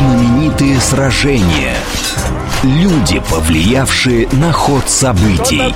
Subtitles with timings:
[0.00, 1.74] Знаменитые сражения.
[2.62, 5.74] Люди, повлиявшие на ход событий.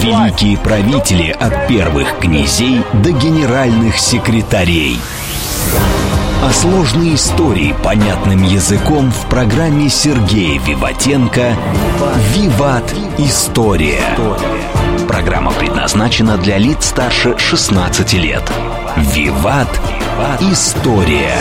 [0.00, 5.00] Великие правители от первых князей до генеральных секретарей.
[6.44, 11.56] О сложной истории понятным языком в программе Сергея Виватенко
[12.32, 12.94] «Виват.
[13.18, 14.04] История».
[15.08, 18.44] Программа предназначена для лиц старше 16 лет.
[18.96, 19.80] «Виват.
[20.40, 21.34] История».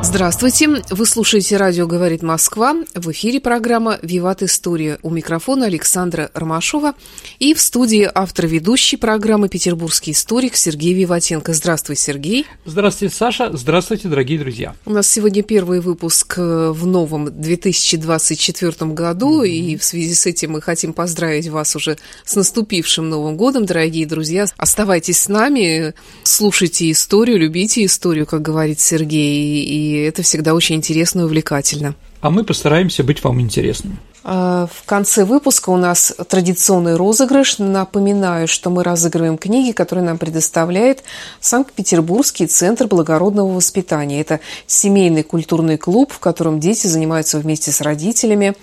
[0.00, 0.68] Здравствуйте!
[0.90, 2.74] Вы слушаете «Радио говорит Москва».
[2.94, 4.98] В эфире программа «Виват История».
[5.02, 6.94] У микрофона Александра Ромашова.
[7.40, 11.52] И в студии автор-ведущей программы «Петербургский историк» Сергей Виватенко.
[11.52, 12.46] Здравствуй, Сергей!
[12.64, 13.50] Здравствуйте, Саша!
[13.52, 14.76] Здравствуйте, дорогие друзья!
[14.86, 19.42] У нас сегодня первый выпуск э, в новом 2024 году.
[19.42, 19.48] Mm-hmm.
[19.48, 24.06] И в связи с этим мы хотим поздравить вас уже с наступившим Новым годом, дорогие
[24.06, 24.46] друзья.
[24.56, 31.20] Оставайтесь с нами, слушайте историю, любите историю, как говорит Сергей, и это всегда очень интересно
[31.20, 31.94] и увлекательно.
[32.20, 33.98] А мы постараемся быть вам интересными.
[34.24, 37.58] А, в конце выпуска у нас традиционный розыгрыш.
[37.58, 41.04] Напоминаю, что мы разыгрываем книги, которые нам предоставляет
[41.40, 44.20] Санкт-Петербургский центр благородного воспитания.
[44.20, 48.54] Это семейный культурный клуб, в котором дети занимаются вместе с родителями.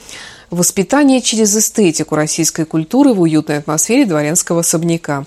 [0.56, 5.26] Воспитание через эстетику российской культуры в уютной атмосфере дворянского особняка.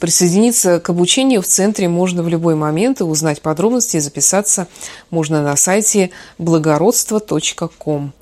[0.00, 4.66] Присоединиться к обучению в центре можно в любой момент и узнать подробности и записаться
[5.10, 8.12] можно на сайте благородство.ком.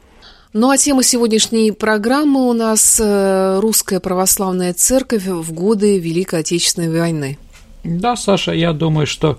[0.52, 6.90] Ну а тема сегодняшней программы у нас э, «Русская православная церковь в годы Великой Отечественной
[6.90, 7.38] войны».
[7.82, 9.38] Да, Саша, я думаю, что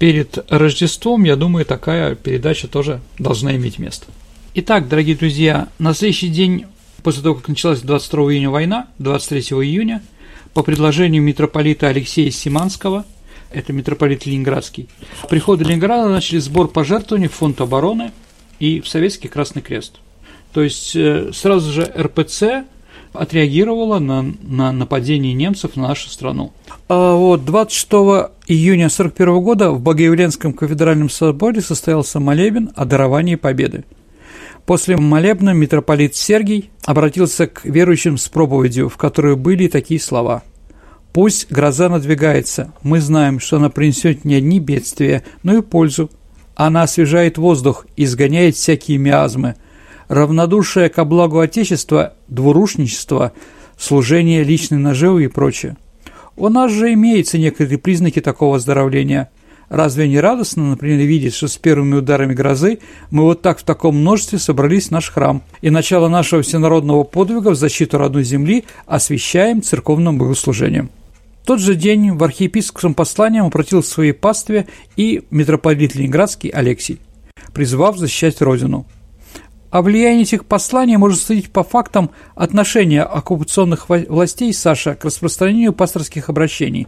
[0.00, 4.06] перед Рождеством, я думаю, такая передача тоже должна иметь место.
[4.60, 6.66] Итак, дорогие друзья, на следующий день
[7.04, 10.02] после того, как началась 22 июня война, 23 июня–
[10.52, 13.04] по предложению митрополита Алексея Симанского,
[13.52, 14.88] это митрополит Ленинградский,
[15.30, 18.10] прихода Ленинграда начали сбор пожертвований в фонд обороны
[18.58, 20.00] и в Советский Красный Крест.
[20.52, 22.64] То есть э, сразу же РПЦ
[23.12, 26.52] отреагировала на, на нападение немцев на нашу страну.
[26.88, 27.86] А вот 26
[28.48, 33.84] июня 1941 года в Богоявленском кафедральном соборе состоялся молебен о даровании победы–
[34.68, 40.42] После молебна митрополит Сергий обратился к верующим с проповедью, в которой были такие слова.
[41.14, 46.10] «Пусть гроза надвигается, мы знаем, что она принесет не одни бедствия, но и пользу.
[46.54, 49.54] Она освежает воздух, изгоняет всякие миазмы.
[50.08, 53.32] Равнодушие ко благу Отечества, двурушничество,
[53.78, 55.78] служение личной наживы и прочее.
[56.36, 59.30] У нас же имеются некоторые признаки такого оздоровления.
[59.68, 62.78] Разве не радостно, например, видеть, что с первыми ударами грозы
[63.10, 67.50] мы вот так в таком множестве собрались в наш храм, и начало нашего всенародного подвига
[67.50, 70.90] в защиту родной земли освящаем церковным богослужением.
[71.42, 77.00] В тот же день в архиепископском послании обратил в своей пастве и митрополит Ленинградский Алексий,
[77.52, 78.86] призвав защищать Родину–
[79.70, 86.28] о влиянии этих посланий можно судить по фактам отношения оккупационных властей Саша к распространению пасторских
[86.28, 86.86] обращений.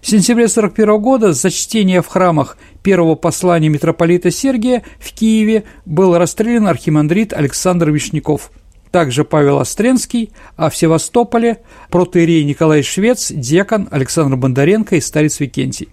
[0.00, 6.16] В сентябре 1941 года за чтение в храмах первого послания митрополита Сергия в Киеве был
[6.16, 8.52] расстрелян архимандрит Александр Вишняков.
[8.90, 11.58] Также Павел Остренский, а в Севастополе
[11.90, 15.88] протеерей Николай Швец, дьякон Александр Бондаренко и старец Викентий.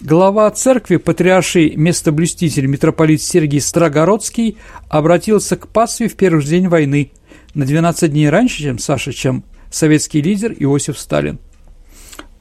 [0.00, 4.58] Глава церкви, патриарший местоблюститель митрополит Сергий Строгородский,
[4.90, 7.12] обратился к пастве в первый день войны,
[7.54, 11.38] на 12 дней раньше, чем Саша, чем советский лидер Иосиф Сталин.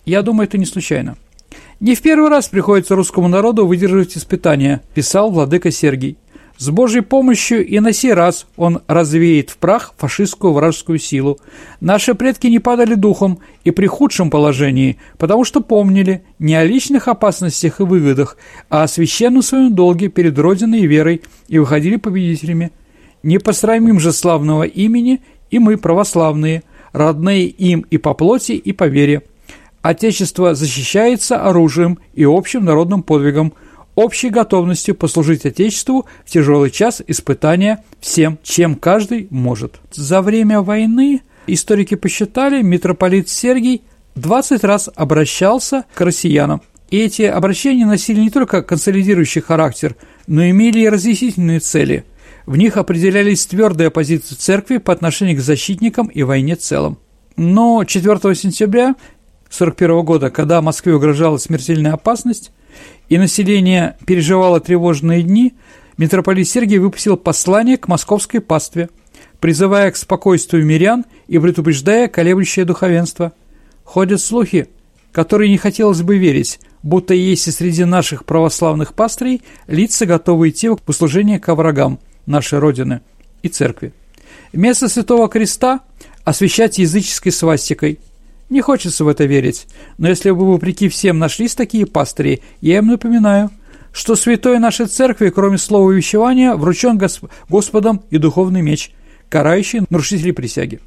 [0.05, 1.15] Я думаю, это не случайно.
[1.79, 6.17] Не в первый раз приходится русскому народу выдерживать испытания, писал владыка Сергий.
[6.57, 11.38] С Божьей помощью и на сей раз он развеет в прах фашистскую вражескую силу.
[11.81, 17.09] Наши предки не падали духом и при худшем положении, потому что помнили не о личных
[17.09, 18.38] опасностях и выгодах,
[18.69, 22.71] а о священном своем долге перед Родиной и верой и выходили победителями.
[23.21, 25.21] Не посрамим же славного имени
[25.51, 26.63] и мы, православные,
[26.94, 29.23] родные им и по плоти, и по вере.
[29.81, 33.51] Отечество защищается оружием и общим народным подвигом–
[33.95, 39.80] общей готовностью послужить Отечеству в тяжелый час испытания всем, чем каждый может.
[39.92, 43.81] За время войны историки посчитали, митрополит Сергий
[44.15, 46.62] 20 раз обращался к россиянам.
[46.89, 49.95] И эти обращения носили не только консолидирующий характер,
[50.27, 52.06] но имели и разъяснительные цели.
[52.45, 57.00] В них определялись твердая позиция церкви по отношению к защитникам и войне в целом.
[57.38, 58.95] Но 4 сентября
[59.50, 62.51] 1941 года, когда Москве угрожала смертельная опасность,
[63.10, 65.54] и население переживало тревожные дни,
[65.98, 68.90] митрополит Сергий выпустил послание к московской пастве,
[69.40, 73.34] призывая к спокойствию мирян и предупреждая колеблющее духовенство.
[73.84, 74.68] Ходят слухи,
[75.12, 80.69] который не хотелось бы верить, будто есть и среди наших православных пастырей лица, готовые идти
[80.69, 83.02] в послужение ко врагам нашей Родины
[83.44, 83.94] и Церкви.
[84.52, 85.81] Место Святого Креста
[86.24, 88.00] освещать языческой свастикой.
[88.50, 92.88] Не хочется в это верить, но если бы вопреки всем нашлись такие пастыри, я им
[92.88, 93.50] напоминаю,
[93.92, 97.25] что святой нашей церкви, кроме слова увещевания, вручен Госп...
[97.50, 98.92] Господом и духовный меч,
[99.30, 100.80] карающий нарушителей присяги.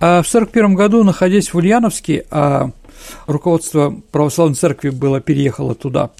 [0.00, 2.70] А в 41 году, находясь в Ульяновске, а
[3.26, 6.10] руководство православной церкви было переехало туда,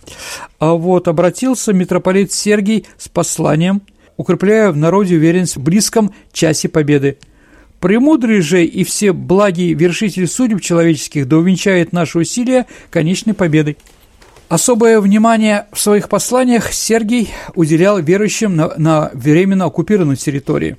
[0.58, 3.82] а вот обратился митрополит Сергий с посланием,
[4.16, 7.18] укрепляя в народе уверенность в близком часе победы.
[7.80, 13.78] Премудрый же и все благие вершители судеб человеческих да увенчает наши усилия конечной победой.
[14.48, 20.76] Особое внимание в своих посланиях Сергий уделял верующим на, на временно оккупированной территории.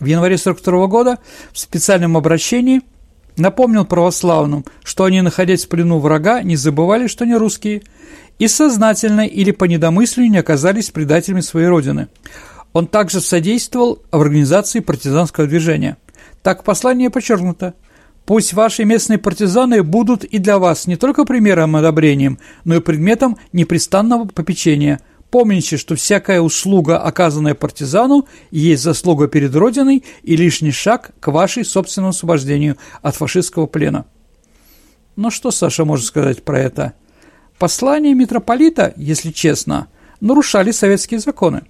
[0.00, 1.18] В январе 1942 года
[1.52, 2.80] в специальном обращении
[3.36, 7.82] напомнил православным, что они, находясь в плену врага, не забывали, что они русские,
[8.38, 12.08] и сознательно или по недомыслию не оказались предателями своей родины.
[12.72, 15.98] Он также содействовал в организации партизанского движения.
[16.42, 17.74] Так в послании подчеркнуто–
[18.24, 22.80] Пусть ваши местные партизаны будут и для вас не только примером и одобрением, но и
[22.80, 25.00] предметом непрестанного попечения.
[25.30, 31.64] Помните, что всякая услуга, оказанная партизану, есть заслуга перед Родиной и лишний шаг к вашей
[31.64, 34.04] собственному освобождению от фашистского плена.
[35.16, 36.92] Ну что Саша может сказать про это?
[37.58, 39.88] Послания митрополита, если честно,
[40.20, 41.62] нарушали советские законы,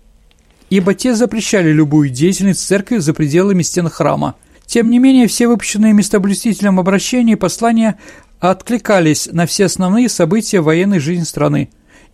[0.70, 4.34] ибо те запрещали любую деятельность церкви за пределами стен храма–
[4.72, 7.98] тем не менее, все выпущенные местоблюстителям обращения и послания
[8.40, 11.68] откликались на все основные события военной жизни страны.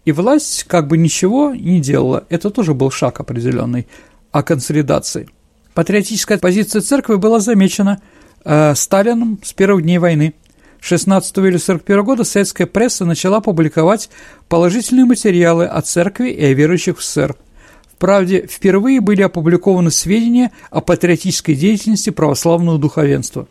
[0.04, 2.24] И власть как бы ничего не делала.
[2.30, 3.86] Это тоже был шаг определенный
[4.32, 5.28] о консолидации.
[5.72, 8.02] Патриотическая позиция церкви была замечена
[8.44, 10.34] э, Сталином с первых дней войны.
[10.80, 14.10] 16 июля 1941 года советская пресса начала публиковать
[14.48, 17.36] положительные материалы о церкви и о верующих в СССР–
[17.98, 23.48] Правде, впервые были опубликованы сведения о патриотической деятельности православного духовенства,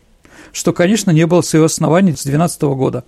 [0.52, 3.04] что, конечно, не было своего основания с 12 года.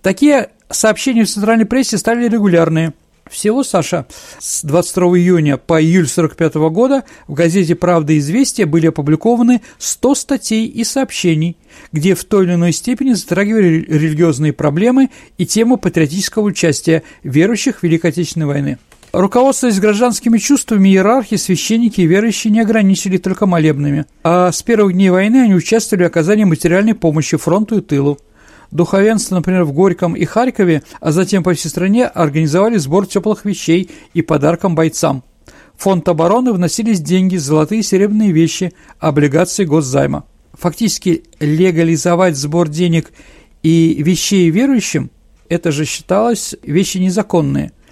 [0.00, 2.92] Такие сообщения в центральной прессе стали регулярные.
[3.28, 4.06] Всего, Саша,
[4.38, 10.14] с 22 июня по июль 45 года в газете «Правда и известия» были опубликованы 100
[10.14, 11.56] статей и сообщений,
[11.90, 15.08] где в той или иной степени затрагивали религиозные проблемы
[15.38, 18.78] и тему патриотического участия верующих в Великой Отечественной войны.
[19.16, 25.10] Руководствуясь гражданскими чувствами, иерархи, священники и верующие не ограничили только молебными, а с первых дней
[25.10, 28.18] войны они участвовали в оказании материальной помощи фронту и тылу.
[28.72, 33.88] Духовенство, например, в Горьком и Харькове, а затем по всей стране организовали сбор теплых вещей
[34.14, 35.22] и подаркам бойцам.
[35.76, 40.24] В фонд обороны вносились деньги, золотые и серебряные вещи, облигации госзайма.
[40.54, 43.12] Фактически легализовать сбор денег
[43.62, 45.12] и вещей верующим–
[45.48, 47.70] это же считалось вещи незаконные–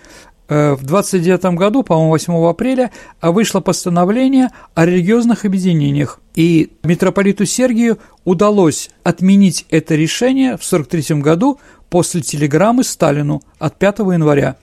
[0.53, 2.91] в 29 году, по-моему, 8 апреля,
[3.21, 6.21] а вышло постановление о религиозных объединениях.
[6.35, 11.59] И митрополиту Сергию удалось отменить это решение в 43 году
[11.91, 14.57] после телеграммы Сталину от 5 января.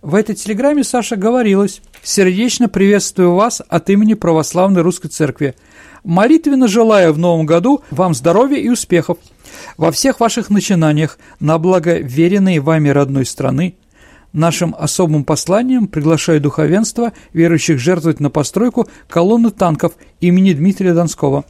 [0.00, 5.56] В этой телеграмме, Саша, говорилось «Сердечно приветствую вас от имени Православной Русской Церкви.
[6.04, 9.18] Молитвенно желаю в новом году вам здоровья и успехов
[9.76, 13.74] во всех ваших начинаниях на благо веренной вами родной страны,
[14.32, 21.46] Нашим особым посланием приглашаю духовенство, верующих жертвовать на постройку колонны танков имени Дмитрия Донского.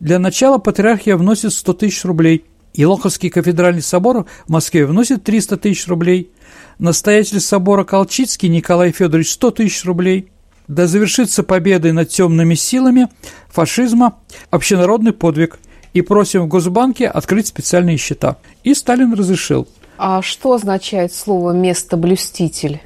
[0.00, 2.44] Для начала патриархия вносит 100 тысяч рублей.
[2.72, 6.30] Елоховский кафедральный собор в Москве вносит 300 тысяч рублей.
[6.78, 10.30] Настоятель собора Колчицкий Николай Федорович 100 тысяч рублей.
[10.66, 13.08] Да завершится победой над темными силами
[13.48, 14.18] фашизма
[14.50, 15.58] общенародный подвиг.
[15.92, 18.38] И просим в Госбанке открыть специальные счета.
[18.64, 22.80] И Сталин разрешил– а что означает слово «местоблюститель»?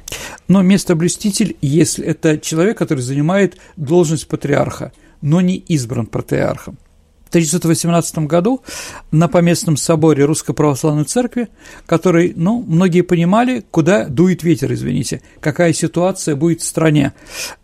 [0.47, 6.77] Но местоблюститель, если это человек, который занимает должность патриарха, но не избран патриархом.
[7.25, 8.63] В 1918 году
[9.11, 11.49] на Поместном соборе Русской Православной Церкви,
[11.85, 17.13] который, ну, многие понимали, куда дует ветер, извините, какая ситуация будет в стране.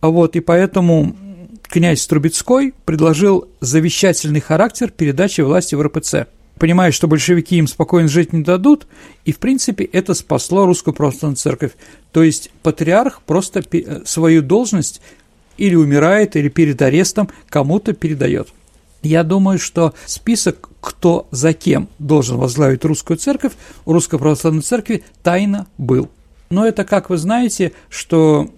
[0.02, 1.16] Вот, и поэтому
[1.64, 8.34] князь Трубецкой предложил завещательный характер передачи власти в РПЦ– понимая, что большевики им спокойно жить
[8.34, 8.88] не дадут,
[9.26, 11.72] и, в принципе, это спасло Русскую Православную Церковь.
[12.12, 15.02] То есть патриарх просто э, свою должность
[15.58, 18.50] или умирает, или перед арестом кому-то передает.
[19.02, 23.54] Я думаю, что список, кто за кем должен возглавить русскую церковь,
[23.86, 26.10] у Русской Православной Церкви тайно был.
[26.50, 28.50] Но это, как вы знаете, что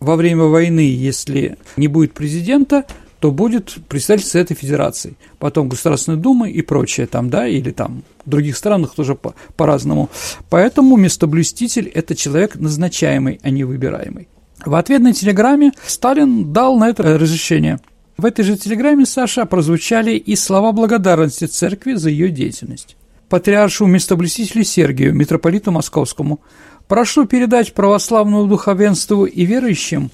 [0.00, 2.84] во время войны, если не будет президента,
[3.22, 5.14] то будет представительство этой федерации.
[5.38, 10.10] Потом Государственной Думы и прочее там, да, или там в других странах тоже по- по-разному.
[10.50, 14.26] Поэтому местоблюститель– это человек назначаемый, а не выбираемый.
[14.66, 17.78] В ответ на телеграмме Сталин дал на это разрешение.
[18.16, 22.96] В этой же телеграмме, Саша, прозвучали и слова благодарности церкви за ее деятельность.
[23.28, 26.40] Патриаршу местоблюстителю Сергию, митрополиту Московскому,
[26.88, 30.10] прошу передать православному духовенству и верующим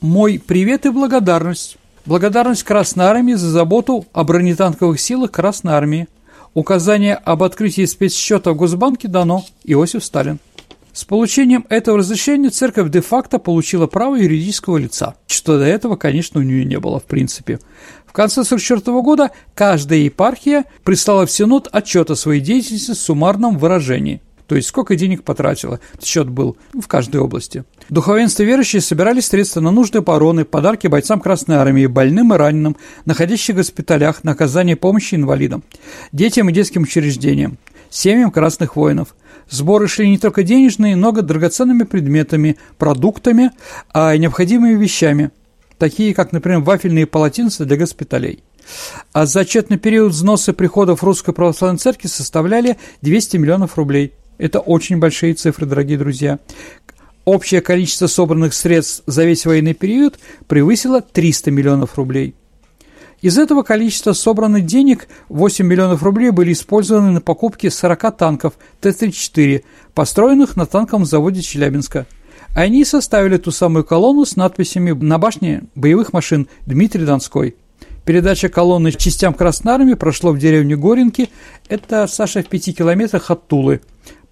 [0.00, 6.08] мой привет и благодарность Благодарность Красной Армии за заботу о бронетанковых силах Красной Армии.
[6.52, 10.40] Указание об открытии спецсчета в Госбанке дано Иосиф Сталин.
[10.92, 16.42] С получением этого разрешения церковь де-факто получила право юридического лица, что до этого, конечно, у
[16.42, 17.60] нее не было в принципе.
[18.04, 23.58] В конце 1944 года каждая епархия прислала в Синод отчет о своей деятельности в суммарном
[23.58, 24.20] выражении–
[24.52, 25.80] то есть сколько денег потратила.
[26.02, 27.64] Счет был в каждой области.
[27.88, 33.54] Духовенство верующие собирали средства на нужды обороны, подарки бойцам Красной Армии, больным и раненым, находящихся
[33.54, 35.64] в госпиталях, на оказание помощи инвалидам,
[36.12, 37.56] детям и детским учреждениям,
[37.88, 39.16] семьям красных воинов.
[39.48, 43.52] Сборы шли не только денежные, но и драгоценными предметами, продуктами,
[43.94, 45.30] а и необходимыми вещами,
[45.78, 48.44] такие как, например, вафельные полотенца для госпиталей.
[49.14, 54.98] А за отчетный период взносы приходов Русской Православной Церкви составляли 200 миллионов рублей– это очень
[54.98, 56.40] большие цифры, дорогие друзья.
[57.24, 60.18] Общее количество собранных средств за весь военный период
[60.48, 62.34] превысило 300 миллионов рублей.
[63.20, 69.62] Из этого количества собранных денег 8 миллионов рублей были использованы на покупки 40 танков Т-34,
[69.94, 72.06] построенных на танковом заводе Челябинска.
[72.52, 77.54] Они составили ту самую колонну с надписями на башне боевых машин Дмитрий Донской.
[78.04, 81.30] Передача колонны частям Красной Армии прошло в деревне Горенки,
[81.68, 83.80] это, Саша, в пяти километрах от Тулы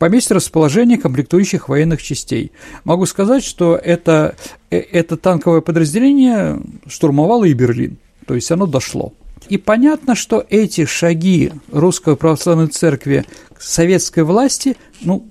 [0.01, 2.53] по месту расположения комплектующих военных частей.
[2.85, 4.35] Могу сказать, что это,
[4.71, 9.13] э, это танковое подразделение штурмовало и Берлин, то есть оно дошло.
[9.51, 15.29] И понятно, что эти шаги Русской Православной Церкви к советской власти, ну,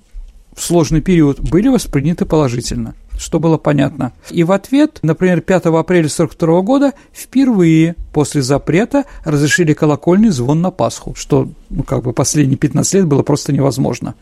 [0.54, 4.12] в сложный период были восприняты положительно что было понятно.
[4.30, 10.70] И в ответ, например, 5 апреля 1942 года впервые после запрета разрешили колокольный звон на
[10.70, 14.14] Пасху, что ну, как бы последние 15 лет было просто невозможно.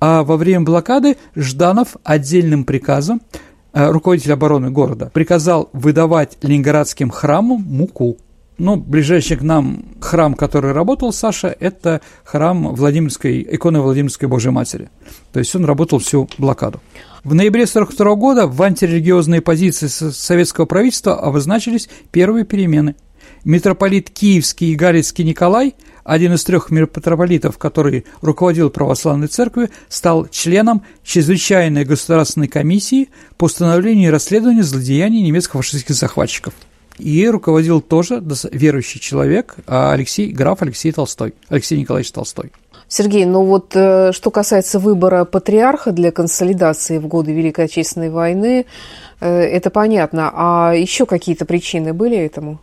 [0.00, 3.20] А во время блокады Жданов отдельным приказом
[3.72, 8.16] э, руководитель обороны города приказал выдавать ленинградским храмам муку.
[8.58, 14.88] Ну, ближайший к нам храм, который работал, Саша, это храм Владимирской, иконы Владимирской Божьей Матери.
[15.32, 16.80] То есть он работал всю блокаду.
[17.22, 22.94] В ноябре 1942 года в антирелигиозные позиции советского правительства обозначились первые перемены.
[23.44, 30.82] Митрополит Киевский и Галицкий Николай, один из трех митрополитов, который руководил православной церковью, стал членом
[31.04, 36.54] чрезвычайной государственной комиссии по установлению и расследованию злодеяний немецко-фашистских захватчиков.
[36.98, 42.52] И руководил тоже верующий человек а Алексей, граф Алексей Толстой, Алексей Николаевич Толстой.
[42.88, 48.66] Сергей, ну вот э, что касается выбора патриарха для консолидации в годы Великой Отечественной войны,
[49.20, 50.30] э, это понятно.
[50.32, 52.60] А еще какие-то причины были этому?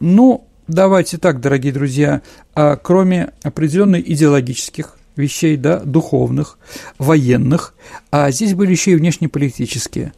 [0.00, 2.22] Ну, давайте так, дорогие друзья,
[2.54, 6.58] а кроме определенных идеологических вещей, да, духовных,
[6.98, 7.74] военных,
[8.10, 10.12] а здесь были еще и внешнеполитические.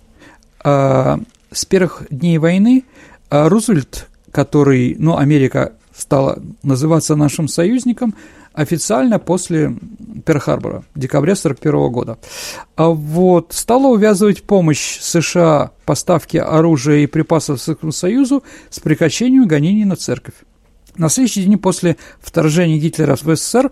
[0.63, 1.19] А
[1.51, 2.85] с первых дней войны
[3.31, 8.15] а Рузвельт, который, ну, Америка стала называться нашим союзником,
[8.53, 9.77] официально после
[10.25, 12.19] Перл-Харбора, декабря 1941 года.
[12.75, 19.85] А вот стала увязывать помощь США поставки оружия и припасов Советскому Союзу с прекращением гонений
[19.85, 20.35] на церковь.
[20.97, 23.71] На следующий день после вторжения Гитлера в СССР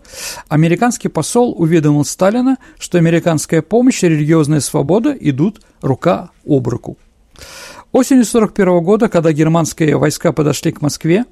[0.48, 6.98] американский посол уведомил Сталина, что американская помощь и религиозная свобода идут рука об руку.
[7.94, 11.26] Осенью 1941 года, когда германские войска подошли к Москве,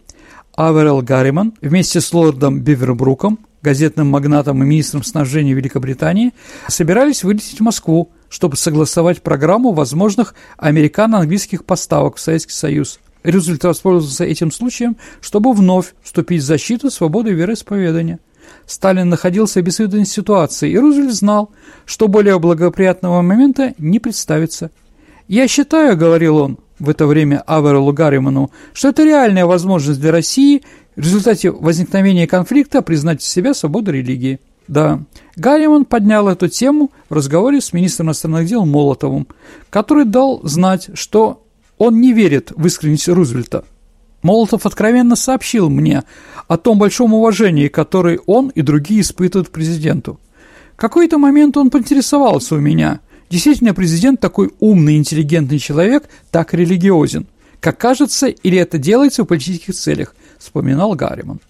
[0.55, 6.33] Аверел Гарриман вместе с лордом Бивербруком, газетным магнатом и министром снабжения Великобритании,
[6.69, 13.01] собирались вылететь в Москву, чтобы согласовать программу возможных американо-английских поставок в Советский Союз.
[13.25, 18.21] Рузвельт воспользовался этим случаем, чтобы вновь вступить в защиту свободы вероисповедания.
[18.67, 21.51] Сталин находился в бессвидной ситуации, и Рузвельт знал,
[21.87, 24.71] что более благоприятного момента не представится.
[25.33, 30.61] «Я считаю,— говорил он, в это время Аверелу Гарриману, что это реальная возможность для России
[30.95, 34.41] в результате возникновения конфликта признать себя свободу религии.
[34.69, 35.01] Да,
[35.37, 39.27] Гарриман поднял эту тему в разговоре с министром иностранных дел Молотовым,
[39.71, 41.47] который дал знать, что
[41.79, 43.65] он не верит в искренность Рузвельта.
[44.21, 46.03] Молотов откровенно сообщил мне
[46.47, 50.21] о том большом уважении, которое он и другие испытывают к президенту.
[50.75, 53.01] В какой-то момент он поинтересовался у меня–
[53.33, 57.27] Действительно, президент такой умный, интеллигентный человек, так религиозен.
[57.61, 61.41] как кажется, или это делается в политических целях, вспоминал Гарриман.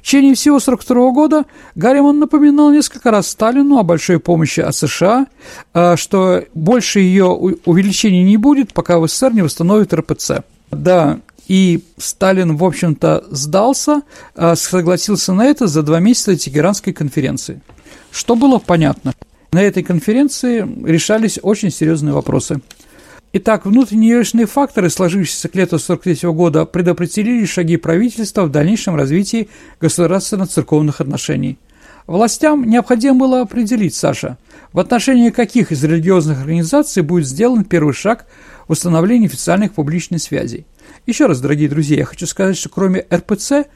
[0.00, 1.44] В течение всего 1942 года
[1.76, 5.26] Гарриман напоминал несколько раз Сталину о большой помощи от США,
[5.72, 10.42] а, что больше ее увеличения не будет, пока в СССР не восстановит РПЦ.
[10.70, 14.02] Да, и Сталин, в общем-то, сдался,
[14.34, 17.62] а, согласился на это за два месяца Тегеранской конференции.
[18.10, 19.14] Что было понятно?
[19.54, 22.60] На этой конференции решались очень серьезные вопросы–
[23.36, 29.48] Итак, внутренние факторы, сложившиеся к лету 1943 года, предопределили шаги правительства в дальнейшем развитии
[29.80, 31.58] государственно-церковных отношений.
[32.06, 34.38] Властям необходимо было определить, Саша,
[34.72, 38.26] в отношении каких из религиозных организаций будет сделан первый шаг
[38.68, 40.64] в установлении официальных публичных связей.
[41.06, 43.66] Еще раз, дорогие друзья, я хочу сказать, что кроме РПЦ,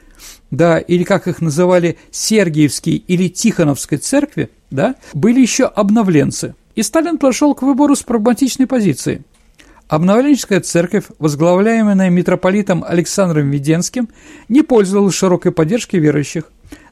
[0.51, 6.55] да, или как их называли, Сергиевской или Тихоновской церкви, да, были еще обновленцы.
[6.75, 9.23] И Сталин прошел к выбору с прагматичной позиции–
[9.89, 14.07] Обновленческая церковь, возглавляемая митрополитом Александром Веденским,
[14.47, 16.43] не пользовалась широкой поддержкой верующих.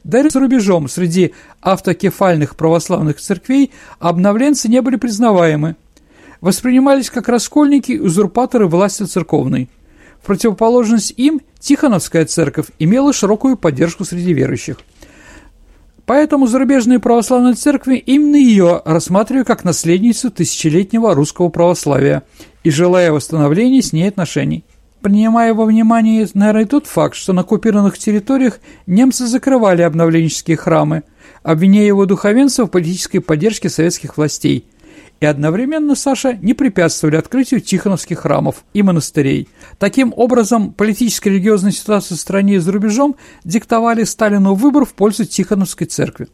[0.02, 3.70] Даже за рубежом среди автокефальных православных церквей
[4.00, 5.76] обновленцы не были признаваемы.
[6.40, 9.68] Воспринимались как раскольники и узурпаторы власти церковной.
[10.22, 14.78] В противоположность им Тихоновская церковь имела широкую поддержку среди верующих.
[16.06, 22.22] Поэтому зарубежные православные церкви именно ее рассматривают как наследницу тысячелетнего русского православия
[22.64, 24.64] и желая восстановления с ней отношений.
[25.02, 31.02] Принимая во внимание, наверное, тот факт, что на оккупированных территориях немцы закрывали обновленческие храмы,
[31.42, 34.64] обвиняя его духовенство в политической поддержке советских властей,
[35.20, 39.48] и одновременно, Саша, не препятствовали открытию тихоновских храмов и монастырей.
[39.78, 44.94] Таким образом, политическая и религиозная ситуация в стране и за рубежом диктовали Сталину выбор в
[44.94, 46.28] пользу Тихоновской церкви.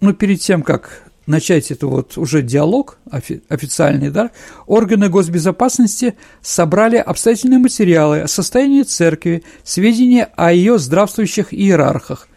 [0.00, 4.30] Но перед тем, как начать это вот уже диалог офи официальный, да,
[4.66, 12.28] органы госбезопасности собрали обстоятельные материалы о состоянии церкви, сведения о ее здравствующих иерархах,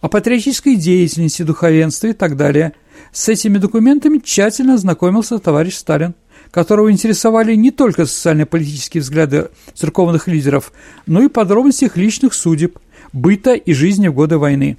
[0.00, 2.72] о патриотической деятельности духовенства и так далее.
[3.12, 6.14] С этими документами тщательно ознакомился товарищ Сталин,
[6.50, 10.72] которого интересовали не только социально-политические взгляды церковных лидеров,
[11.06, 12.78] но и подробности их личных судеб,
[13.12, 14.76] быта и жизни в годы войны.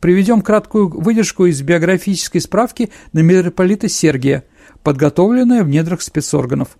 [0.00, 4.44] Приведем краткую выдержку из биографической справки на митрополита Сергия,
[4.82, 6.76] подготовленная в недрах спецорганов.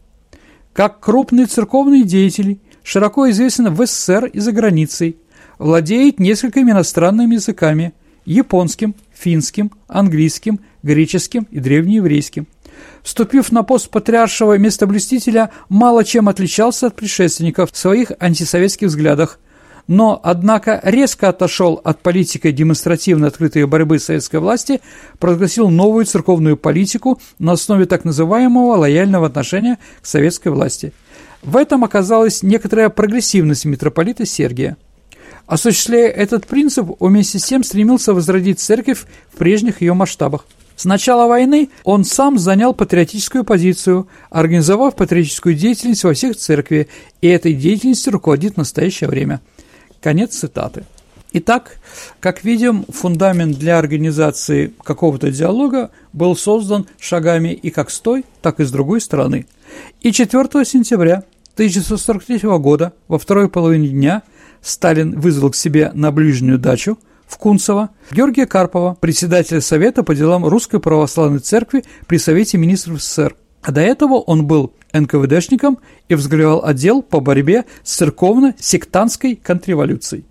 [0.73, 5.17] Как крупный церковный деятель, широко известен в СССР и за границей,
[5.59, 7.93] владеет несколькими иностранными языками–
[8.27, 12.47] японским, финским, английским, греческим и древнееврейским.
[13.03, 19.39] Вступив на пост патриаршего местоблюстителя, мало чем отличался от предшественников в своих антисоветских взглядах,
[19.87, 24.81] но, однако, резко отошел от политики демонстративно открытой борьбы советской власти,
[25.21, 30.93] провозгласил новую церковную политику на основе так называемого лояльного отношения к советской власти.
[31.43, 34.77] В этом оказалась некоторая прогрессивность митрополита Сергия.
[35.47, 40.45] Осуществляя этот принцип, он вместе с тем стремился возродить церковь в прежних ее масштабах.
[40.75, 46.89] С начала войны он сам занял патриотическую позицию, организовав патриотическую деятельность во всех церкви,
[47.23, 49.41] и этой деятельностью руководит в настоящее время–
[50.07, 50.85] Конец цитаты.
[51.33, 51.79] Итак,
[52.21, 58.61] как видим, фундамент для организации какого-то диалога был создан шагами и как с той, так
[58.61, 59.47] и с другой стороны.
[60.03, 64.23] И 4 сентября 1943 года, во второй половине дня,
[64.67, 66.99] Сталин вызвал к себе на ближнюю дачу
[67.29, 73.37] в Кунцево Георгия Карпова, председателя Совета по делам Русской Православной Церкви при Совете Министров СССР.
[73.63, 80.25] А до этого он был НКВДшником и возглавлял отдел по борьбе с церковно-сектантской контрреволюцией.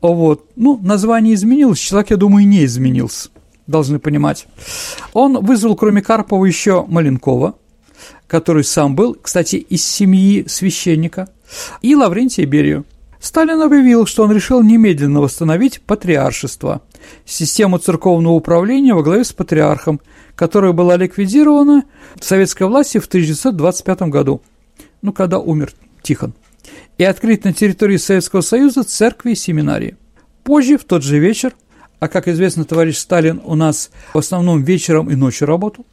[0.00, 0.48] Вот.
[0.54, 3.30] Ну, название изменилось, человек, я думаю, не изменился,
[3.66, 4.46] должны понимать.
[5.12, 7.56] Он вызвал, кроме Карпова, еще Маленкова,
[8.28, 11.28] который сам был, кстати, из семьи священника,
[11.82, 12.84] и Лаврентия Берию.
[13.26, 16.82] Сталин объявил, что он решил немедленно восстановить патриаршество,
[17.24, 20.00] систему церковного управления во главе с патриархом–
[20.36, 21.84] которая была ликвидирована
[22.20, 24.42] советской властью в 1925 году,
[25.02, 26.34] ну, когда умер Тихон,
[26.98, 29.96] и открыть на территории Советского Союза церкви и семинарии.
[30.44, 31.54] Позже, в тот же вечер,
[31.98, 35.86] а как известно, товарищ Сталин у нас в основном вечером и ночью работал,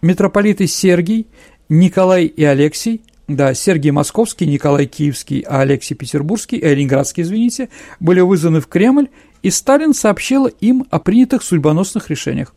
[0.00, 1.26] митрополиты Сергий,
[1.68, 7.68] Николай и Алексий, да, Сергий Московский, Николай Киевский, а Алексей Петербургский, э, Ленинградский, извините,
[8.00, 9.08] были вызваны в Кремль,
[9.42, 12.54] и Сталин сообщил им о принятых судьбоносных решениях.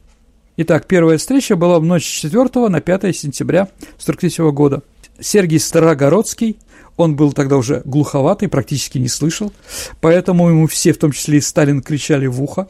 [0.55, 4.81] Итак, первая встреча была в ночь с 4 на 5 сентября 1943 года.
[5.19, 6.57] Сергей Старогородский,
[6.95, 9.51] он был тогда уже глуховатый, практически не слышал,
[9.99, 12.69] поэтому ему все, в том числе и Сталин, кричали в ухо,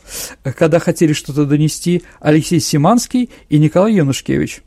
[0.57, 4.63] когда хотели что-то донести Алексей Симанский и Николай Янушкевич.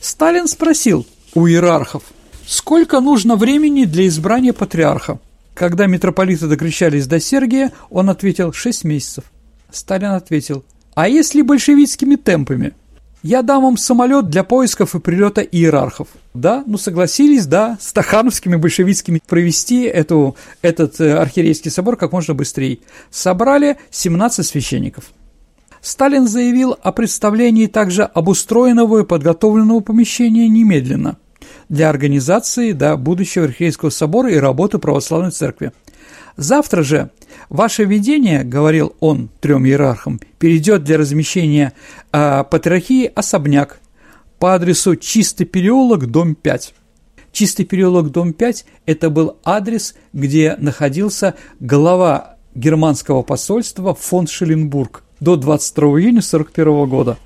[0.00, 2.02] Сталин спросил у иерархов,
[2.48, 5.18] Сколько нужно времени для избрания патриарха?
[5.52, 9.24] Когда митрополиты докричались до Сергия, он ответил «шесть месяцев».
[9.70, 12.72] Сталин ответил «А если большевистскими темпами?»
[13.22, 16.08] Я дам вам самолет для поисков и прилета иерархов.
[16.32, 22.78] Да, ну согласились, да, стахановскими большевистскими провести эту, этот э, архиерейский собор как можно быстрее.
[23.10, 25.04] Собрали 17 священников.
[25.82, 31.18] Сталин заявил о представлении также обустроенного и подготовленного помещения немедленно
[31.68, 35.72] для организации да, будущего архиерейского собора и работы православной церкви.
[36.36, 37.10] Завтра же
[37.48, 41.72] ваше видение, говорил он трем иерархам, перейдет для размещения
[42.12, 43.80] э, патриархии особняк
[44.38, 46.74] по адресу Чистый переулок, дом 5.
[47.32, 55.36] Чистый переулок, дом 5– это был адрес, где находился глава германского посольства фон Шелленбург до
[55.36, 57.18] 22 июня 1941 года.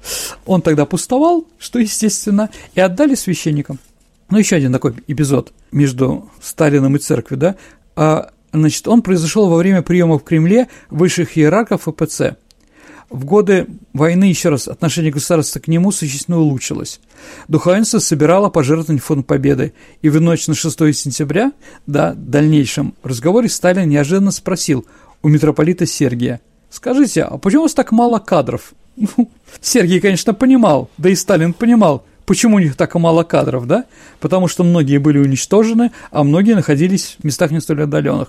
[0.47, 3.79] Он тогда пустовал, что естественно, и отдали священникам.
[4.33, 7.57] Ну, еще один такой эпизод между Сталином и церковью, да,
[7.97, 12.37] а Значит, он произошел во время приема в Кремле высших иерархов ФПЦ.
[13.11, 17.01] В годы войны, еще раз, отношение государства к нему существенно улучшилось.
[17.49, 21.53] Духовенство собирало пожертвования фонд Победы, и в ночь на 6 сентября,
[21.87, 24.87] да, в дальнейшем разговоре Сталин неожиданно спросил
[25.23, 26.41] у митрополита Сергия,
[26.71, 31.53] «Скажите, а почему у вас так мало кадров?» ну, Сергий, конечно, понимал, да и Сталин
[31.53, 33.85] понимал, Почему у них так мало кадров, да?
[34.21, 38.29] Потому что многие были уничтожены, а многие находились в местах не столь отдаленных.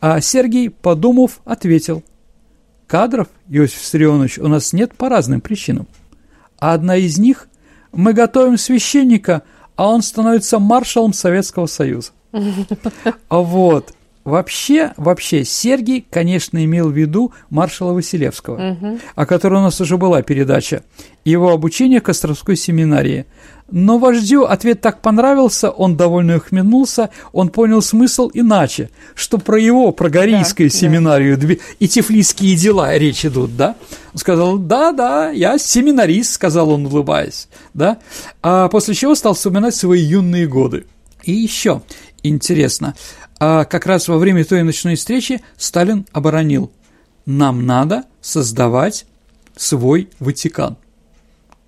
[0.00, 2.02] А Сергей, подумав, ответил,
[2.86, 5.86] кадров, Иосиф Сирионович, у нас нет по разным причинам.
[6.58, 7.46] А одна из них–
[7.92, 9.42] мы готовим священника,
[9.76, 12.12] а он становится маршалом Советского Союза.
[13.28, 18.98] Вот, Вообще, вообще, Сергий, конечно, имел в виду маршала Василевского, угу.
[19.14, 20.82] о котором у нас уже была передача,
[21.24, 23.24] его обучение к Островской семинарии.
[23.70, 29.92] Но вождю ответ так понравился, он довольно ухмыльнулся, он понял смысл иначе, что про его,
[29.92, 31.54] про Горийскую да, семинарию да.
[31.78, 33.76] и тифлисские дела речь идут, да?
[34.12, 37.98] Он сказал, да-да, я семинарист, сказал он, улыбаясь, да?
[38.42, 40.84] А после чего стал вспоминать свои юные годы.
[41.22, 41.82] И еще
[42.22, 42.94] интересно,
[43.40, 46.70] а как раз во время той ночной встречи Сталин оборонил
[47.24, 49.06] «Нам надо создавать
[49.56, 50.76] свой Ватикан».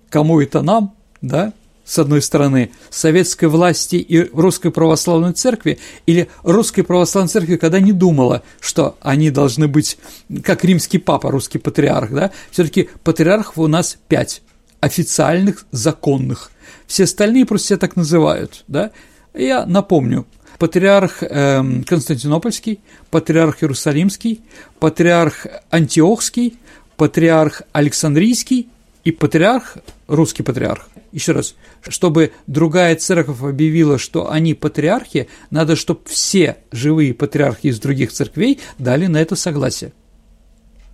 [0.09, 1.51] Кому это нам, да?
[1.83, 7.91] С одной стороны, советской власти и русской православной церкви, или русской православной церкви, когда не
[7.91, 9.97] думала, что они должны быть,
[10.43, 12.31] как римский папа, русский патриарх, да?
[12.51, 14.43] Все-таки патриархов у нас пять
[14.79, 16.51] официальных, законных.
[16.87, 18.91] Все остальные просто себя так называют, да?
[19.33, 20.25] Я напомню,
[20.63, 22.79] патриарх э, Константинопольский,
[23.11, 24.39] патриарх Иерусалимский,
[24.79, 26.57] патриарх Антиохский,
[26.95, 28.69] патриарх Александрийский
[29.03, 30.87] и патриарх, русский патриарх.
[31.11, 37.77] Еще раз, чтобы другая церковь объявила, что они патриархи, надо, чтобы все живые патриархи из
[37.81, 39.91] других церквей дали на это согласие.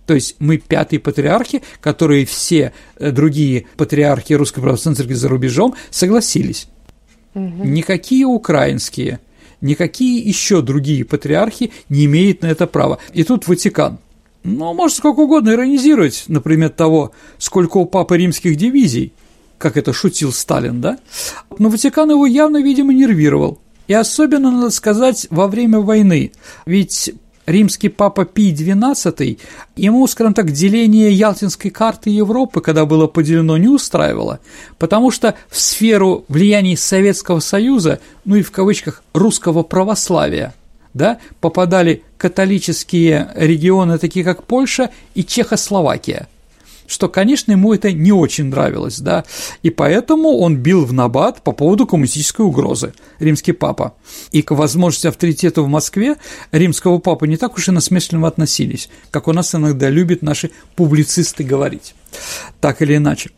[0.04, 5.76] То есть мы пятые патриархи, которые все э, другие патриархи Русской Православной Церкви за рубежом
[5.90, 6.66] согласились.
[7.34, 7.64] Угу.
[7.64, 9.20] Никакие украинские,
[9.60, 12.98] никакие еще другие патриархи не имеют на это права.
[13.12, 13.98] И тут Ватикан.
[14.42, 19.12] Ну, может, сколько угодно иронизировать, например, того, сколько у папы римских дивизий,
[19.58, 20.98] как это шутил Сталин, да?
[21.58, 23.60] Но Ватикан его явно, видимо, нервировал.
[23.86, 26.32] И особенно, надо сказать, во время войны.
[26.64, 27.12] Ведь
[27.50, 29.38] римский папа Пий XII,
[29.76, 34.40] ему, скажем так, деление Ялтинской карты Европы, когда было поделено, не устраивало,
[34.78, 40.54] потому что в сферу влияний Советского Союза, ну и в кавычках русского православия,
[40.94, 46.28] да, попадали католические регионы, такие как Польша и Чехословакия–
[46.90, 49.24] что, конечно, ему это не очень нравилось, да,
[49.62, 53.94] и поэтому он бил в набат по поводу коммунистической угрозы, римский папа.
[54.32, 56.16] И к возможности авторитета в Москве
[56.50, 61.44] римского папы не так уж и насмешливо относились, как у нас иногда любят наши публицисты
[61.44, 61.94] говорить.
[62.60, 63.30] Так или иначе.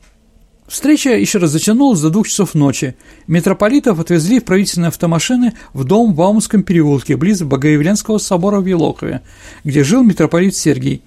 [0.67, 2.97] Встреча еще раз затянулась до двух часов ночи.
[3.27, 9.21] Митрополитов отвезли в правительственные автомашины в дом в Аумском переулке, близ Богоявленского собора в Елохове,
[9.65, 11.03] где жил митрополит Сергий.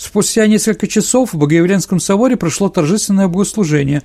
[0.00, 4.02] Спустя несколько часов в Богоявленском соборе прошло торжественное богослужение,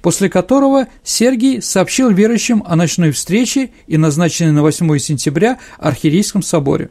[0.00, 6.88] после которого Сергий сообщил верующим о ночной встрече и назначенной на 8 сентября Архиерейском соборе.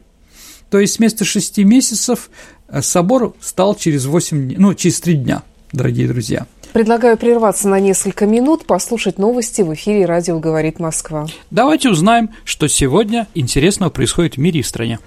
[0.70, 2.30] То есть вместо шести месяцев
[2.68, 6.46] э, собор стал через 8, ну, через три дня, дорогие друзья.
[6.72, 11.26] Предлагаю прерваться на несколько минут, послушать новости в эфире «Радио говорит Москва».
[11.50, 15.00] Давайте узнаем, что сегодня интересного происходит в мире и в стране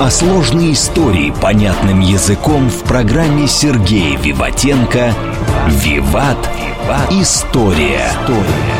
[0.00, 5.12] а сложные истории понятным языком в программе Сергея Виватенко
[5.68, 6.38] «Виват.
[7.10, 8.06] История».
[8.08, 8.74] История.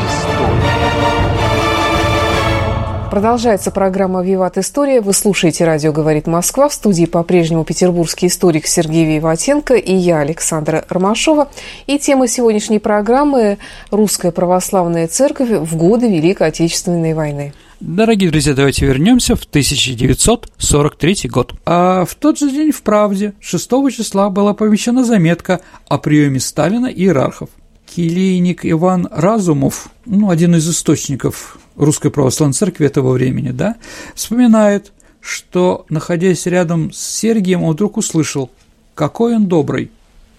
[3.11, 5.01] Продолжается программа «Виват История».
[5.01, 6.69] Вы слушаете «Радио говорит Москва».
[6.69, 11.49] В студии по-прежнему петербургский историк Сергей Виватенко и я, Александра Ромашова.
[11.87, 13.59] И тема сегодняшней программы–
[13.93, 17.55] «Русская православная церковь в годы Великой Отечественной войны».
[17.87, 21.53] Дорогие друзья, давайте вернемся в 1943 год.
[21.67, 26.87] А в тот же день в «Правде» 6 числа была помещена заметка о приеме Сталина
[26.87, 27.51] и иерархов.
[27.85, 33.77] Келейник Иван Разумов, ну, один из источников Русской Православной Церкви этого времени, да,
[34.15, 38.51] вспоминает, что, находясь рядом с Сергием, он вдруг услышал,
[38.95, 39.91] какой он добрый.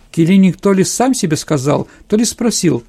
[0.09, 2.83] Келейник то ли сам себе сказал, то ли спросил,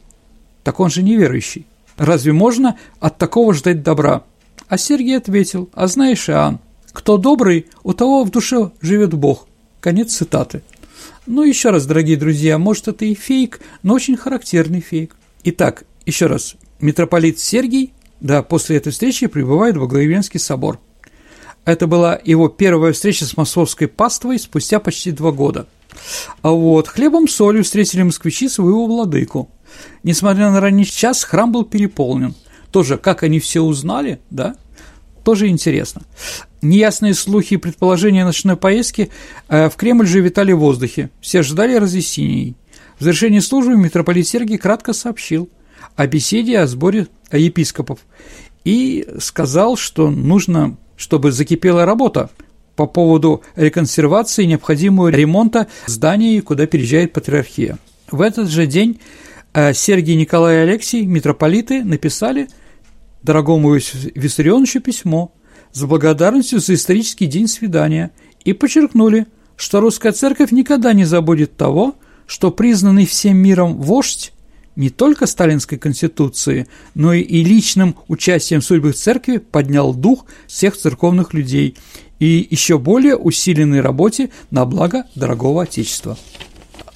[0.64, 1.66] так он же неверующий.
[1.98, 4.22] Разве можно от такого ждать добра?
[4.68, 6.58] А Сергий ответил, а знаешь, Иоанн,
[6.92, 9.46] кто добрый, у того в душе живет Бог.
[9.80, 10.62] Конец цитаты.
[11.26, 15.14] Ну, еще раз, дорогие друзья, может, это и фейк, но очень характерный фейк.
[15.44, 20.80] Итак, еще раз, митрополит Сергий, да, после этой встречи прибывает в Благовенский собор.
[21.64, 25.66] Это была его первая встреча с московской паствой спустя почти два года.
[26.42, 29.50] А вот хлебом солью встретили москвичи своего владыку.
[30.02, 32.34] Несмотря на ранний час, храм был переполнен.
[32.70, 34.56] Тоже, как они все узнали, да,
[35.24, 36.02] тоже интересно.
[36.62, 39.10] Неясные слухи и предположения ночной поездки
[39.48, 41.10] э, в Кремль же витали в воздухе.
[41.20, 42.54] Все ждали разъяснений.
[42.98, 45.48] В завершении службы митрополит Сергий кратко сообщил
[45.96, 47.98] о беседе о сборе епископов
[48.64, 52.30] и сказал, что нужно, чтобы закипела работа
[52.76, 57.78] по поводу реконсервации необходимого ремонта зданий, куда переезжает патриархия.
[58.10, 59.00] В этот же день
[59.72, 62.48] Сергий, Николай и Алексий, митрополиты, написали–
[63.26, 65.34] дорогому Виссарионовичу письмо
[65.72, 68.12] с благодарностью за исторический день свидания
[68.44, 74.32] и подчеркнули, что русская церковь никогда не забудет того, что признанный всем миром вождь
[74.76, 81.34] не только сталинской конституции, но и личным участием в судьбах церкви поднял дух всех церковных
[81.34, 81.76] людей
[82.18, 86.16] и еще более усиленной работе на благо дорогого Отечества.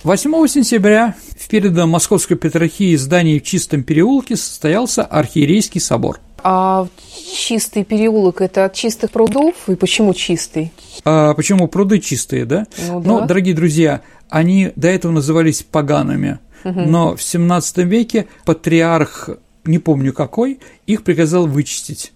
[0.05, 1.15] 8 сентября
[1.51, 6.21] в передом Московской Петрархии здании в Чистом переулке состоялся архиерейский собор.
[6.45, 6.87] А
[7.35, 9.57] чистый переулок– это от чистых прудов?
[9.69, 10.71] И почему чистый?
[11.05, 12.69] А почему пруды чистые, да?
[12.87, 13.09] Ну, да.
[13.09, 16.83] Ну, дорогие друзья, они до этого назывались погаными, угу.
[16.83, 19.31] но в 17 веке патриарх,
[19.65, 22.13] не помню какой, их приказал вычистить,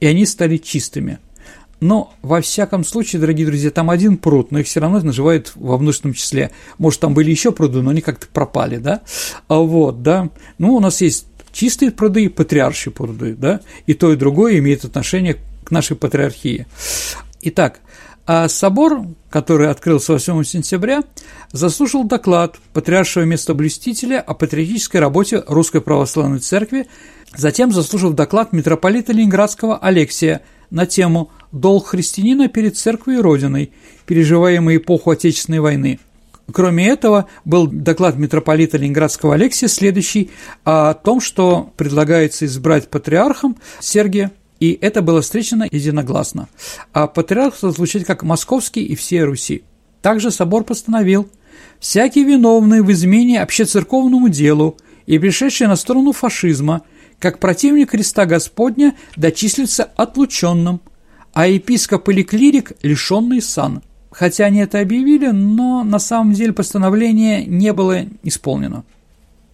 [0.00, 1.18] и они стали чистыми–
[1.80, 5.78] но, во всяком случае, дорогие друзья, там один пруд, но их все равно называют во
[5.78, 6.50] множественном числе.
[6.78, 9.02] Может, там были еще пруды, но они как-то пропали, да?
[9.46, 10.30] А вот, да.
[10.58, 13.60] Ну, у нас есть чистые пруды и патриаршие пруды, да?
[13.86, 16.66] И то, и другое имеет отношение к нашей патриархии.
[17.42, 17.80] Итак,
[18.26, 21.02] а собор, который открылся 8 сентября,
[21.52, 26.88] заслушал доклад патриаршего местоблюстителя о патриотической работе Русской Православной Церкви,
[27.34, 33.72] затем заслужил доклад митрополита Ленинградского Алексия на тему долг христианина перед церковью и родиной,
[34.06, 35.98] переживаемой эпоху Отечественной войны.
[36.52, 40.30] Кроме этого, был доклад митрополита Ленинградского Алексия, следующий
[40.64, 46.48] о том, что предлагается избрать патриархом Сергия, и это было встречено единогласно.
[46.92, 49.62] А патриарх звучит как московский и всей Руси.
[50.00, 51.28] Также собор постановил,
[51.80, 56.82] «Всякий виновный в измене общецерковному делу и пришедший на сторону фашизма,
[57.18, 60.80] как противник Христа Господня, дочислится отлученным,
[61.38, 63.84] а епископ или клирик– лишенный сан.
[64.10, 68.82] Хотя они это объявили, но на самом деле постановление не было исполнено.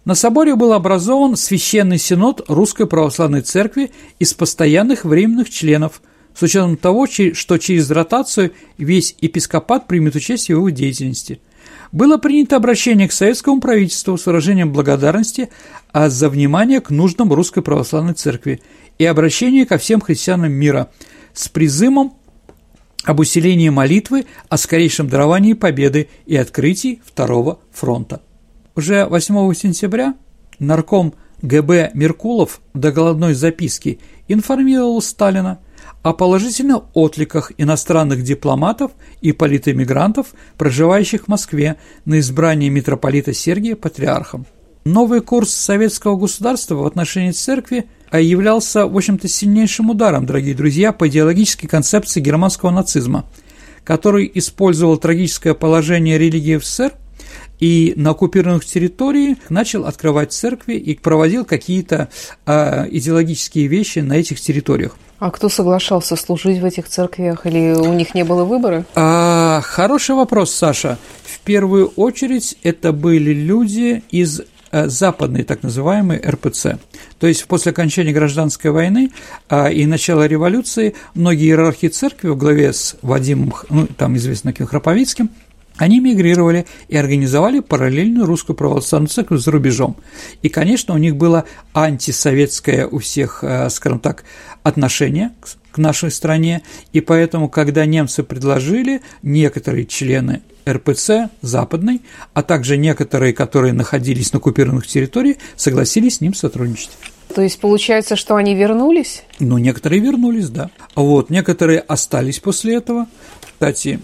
[0.03, 6.01] На соборе был образован Священный Синод Русской Православной Церкви из постоянных временных членов,
[6.33, 11.39] с учетом того, что через ротацию весь епископат примет участие в его деятельности.
[11.91, 15.49] Было принято обращение к советскому правительству с выражением благодарности
[15.91, 18.59] а за внимание к нуждам Русской Православной Церкви
[18.97, 20.89] и обращение ко всем христианам мира–
[21.35, 22.17] с призывом
[23.03, 28.21] об усилении молитвы о скорейшем даровании победы и открытии Второго фронта.
[28.75, 30.15] Уже 8 сентября
[30.57, 35.59] нарком ГБ Меркулов в докладной записке информировал Сталина
[36.01, 44.45] о положительных отликах иностранных дипломатов и политэмигрантов, проживающих в Москве на избрание митрополита Сергия патриархом.
[44.85, 50.93] Новый курс советского государства в отношении церкви а являлся, в общем-то, сильнейшим ударом, дорогие друзья,
[50.93, 53.25] по идеологической концепции германского нацизма,
[53.83, 56.93] который использовал трагическое положение религии в СССР
[57.59, 62.09] и на оккупированных территориях начал открывать церкви и проводил какие-то
[62.45, 64.97] э, идеологические вещи на этих территориях.
[65.17, 68.85] А кто соглашался служить в этих церквях или у них не было выбора?
[68.93, 70.99] А, хороший вопрос, Саша.
[71.23, 74.41] В первую очередь это были люди из
[74.83, 76.77] западный так называемый РПЦ.
[77.19, 79.11] То есть после окончания гражданской войны
[79.49, 84.67] а, и начала революции многие иерархи церкви во главе с Вадимом, ну, там известно каким
[84.67, 85.29] Храповицким,
[85.77, 89.97] они мигрировали и организовали параллельную русскую православную церковь за рубежом.
[90.41, 94.23] И, конечно, у них было антисоветское у всех, э, скажем так,
[94.63, 95.31] отношение
[95.75, 96.61] к нашей стране,
[96.93, 102.01] и поэтому, когда немцы предложили, некоторые члены РПЦ западной,
[102.33, 106.91] а также некоторые, которые находились на оккупированных территориях, согласились с ним сотрудничать.
[107.35, 109.23] То есть получается, что они вернулись?
[109.39, 110.69] Ну, некоторые вернулись, да.
[110.95, 113.07] Вот, некоторые остались после этого.
[113.41, 113.99] Кстати,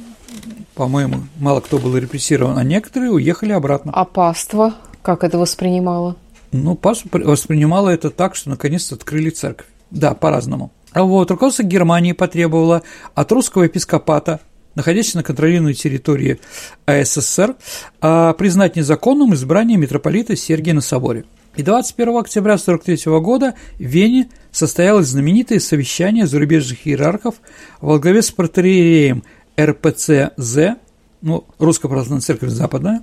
[0.75, 3.93] по-моему, мало кто был репрессирован, а некоторые уехали обратно.
[3.95, 6.17] А паства как это воспринимала?
[6.51, 9.67] Ну, паства воспринимала это так, что наконец-то открыли церковь.
[9.89, 10.71] Да, по-разному.
[10.93, 12.83] А вот руководство Германии потребовало
[13.15, 14.41] от русского епископата,
[14.75, 16.39] находящегося на контролируемой территории
[16.85, 17.55] АССР,
[18.01, 21.25] а, признать незаконным избрание митрополита Сергия на соборе.
[21.55, 27.35] И 21 октября 1943 года в Вене состоялось знаменитое совещание зарубежных иерархов
[27.79, 29.23] во главе с протеереем
[29.59, 30.77] РПЦЗ,
[31.21, 33.01] ну, Русская Православная Церковь Западная,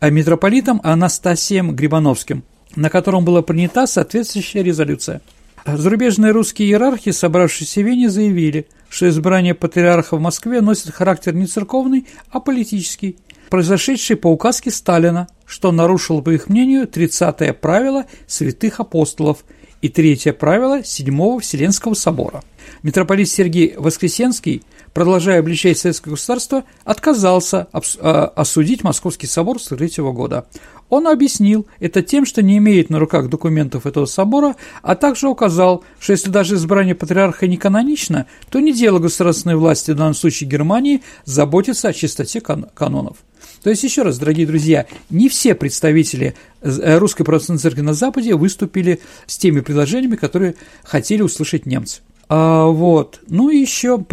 [0.00, 2.42] а митрополитом Анастасием Грибановским,
[2.74, 5.20] на котором была принята соответствующая резолюция–
[5.76, 11.46] Зарубежные русские иерархи, собравшиеся в Вене, заявили, что избрание патриарха в Москве носит характер не
[11.46, 13.18] церковный, а политический,
[13.50, 19.44] произошедший по указке Сталина, что нарушил, по их мнению, 30-е правило святых апостолов
[19.82, 22.42] и третье правило Седьмого Вселенского собора.
[22.82, 30.46] Митрополит Сергей Воскресенский, продолжая обличать советское государство, отказался а, осудить Московский собор с 1943 года.
[30.90, 35.84] Он объяснил это тем, что не имеет на руках документов этого собора, а также указал,
[36.00, 40.48] что если даже избрание патриарха не канонично, то не дело государственной власти, в данном случае
[40.48, 43.18] Германии, заботиться о чистоте кан канонов.
[43.62, 48.34] То есть, еще раз, дорогие друзья, не все представители э, Русской Православной Церкви на Западе
[48.34, 52.00] выступили с теми предложениями, которые хотели услышать немцы.
[52.28, 53.20] А, вот.
[53.28, 54.04] Ну и еще,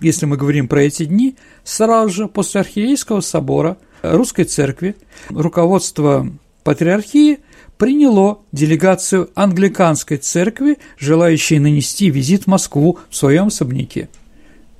[0.00, 4.96] если мы говорим про эти дни, сразу же после Архиерейского собора– русской церкви
[5.30, 6.28] руководство
[6.64, 7.38] патриархии
[7.78, 14.08] приняло делегацию англиканской церкви, желающей нанести визит в Москву в своем особняке.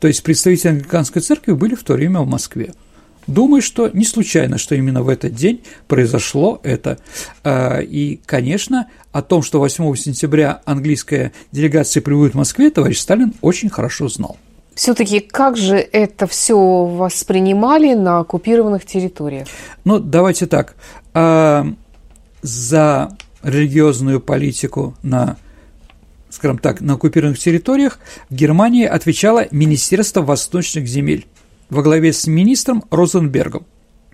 [0.00, 2.74] То есть представители англиканской церкви были в то время в Москве.
[3.26, 6.98] Думаю, что не случайно, что именно в этот день произошло это.
[7.44, 13.34] А, и, конечно, о том, что 8 сентября английская делегация прибудет в Москве, товарищ Сталин
[13.42, 14.38] очень хорошо знал.
[14.78, 19.48] Все-таки как же это все воспринимали на оккупированных территориях?
[19.82, 20.76] Ну, давайте так.
[21.14, 21.66] А,
[22.42, 23.10] за
[23.42, 25.36] религиозную политику на
[26.30, 27.98] скажем так, на оккупированных территориях
[28.30, 31.26] в Германии отвечало Министерство восточных земель
[31.70, 33.66] во главе с министром Розенбергом.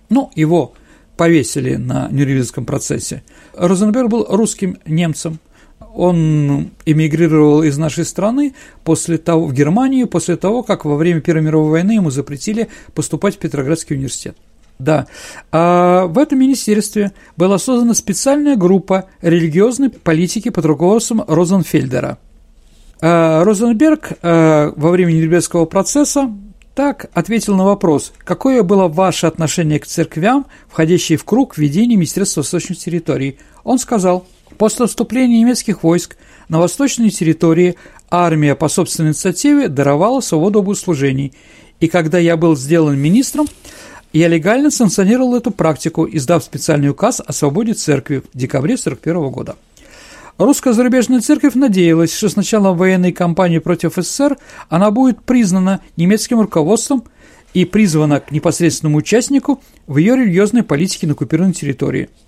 [0.09, 0.73] Ну, его
[1.19, 3.23] повесили на Нюрнбергском процессе.
[3.53, 5.41] Розенберг был русским немцем–
[5.95, 11.43] он эмигрировал из нашей страны после того, в Германию после того, как во время Первой
[11.43, 14.37] мировой войны ему запретили поступать в Петроградский университет.
[14.79, 15.07] Да.
[15.53, 22.19] А в этом министерстве была создана специальная группа религиозной политики под руководством Розенфельдера.
[23.01, 26.33] А Розенберг а, во время Нюрнбергского процесса
[26.75, 32.41] так ответил на вопрос, какое было ваше отношение к церквям, входящим в круг ведения Министерства
[32.41, 33.39] восточных территорий.
[33.63, 34.27] Он сказал–
[34.59, 36.17] После вступления немецких войск
[36.49, 37.77] на восточной территории
[38.11, 41.33] армия по собственной инициативе даровала свободу богослужений,
[41.81, 43.47] и когда я был сделан министром,
[44.13, 49.57] я легально санкционировал эту практику, издав специальный указ о свободе церкви в декабре 1941 года.
[50.39, 54.37] Русская зарубежная церковь надеялась, что с началом военной кампании против СССР
[54.69, 57.05] она будет признана немецким руководством
[57.55, 62.09] и призвана к непосредственному участнику в ее религиозной политике на оккупированной территории–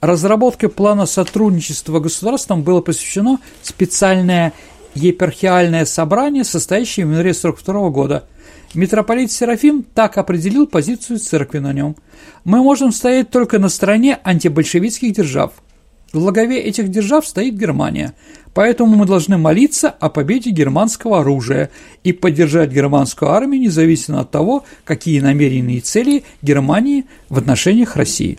[0.00, 4.52] Разработке плана сотрудничества государством было посвящено специальное
[4.94, 8.24] епархиальное собрание, состоящее в январе 1942 года.
[8.74, 11.96] Митрополит Серафим так определил позицию церкви на нем.
[12.44, 15.52] Мы можем стоять только на стороне антибольшевистских держав.
[16.12, 18.14] В главе этих держав стоит Германия,
[18.54, 21.70] поэтому мы должны молиться о победе германского оружия
[22.04, 28.38] и поддержать германскую армию независимо от того, какие намеренные цели Германии в отношениях России.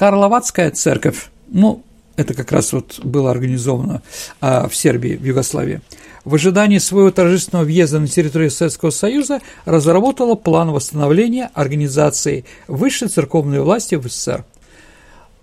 [0.00, 1.82] Карловатская церковь, ну,
[2.16, 4.00] это как раз вот было организовано
[4.40, 5.82] а, в Сербии, в Югославии,
[6.24, 13.60] в ожидании своего торжественного въезда на территорию Советского Союза разработала план восстановления организации высшей церковной
[13.60, 14.46] власти в СССР.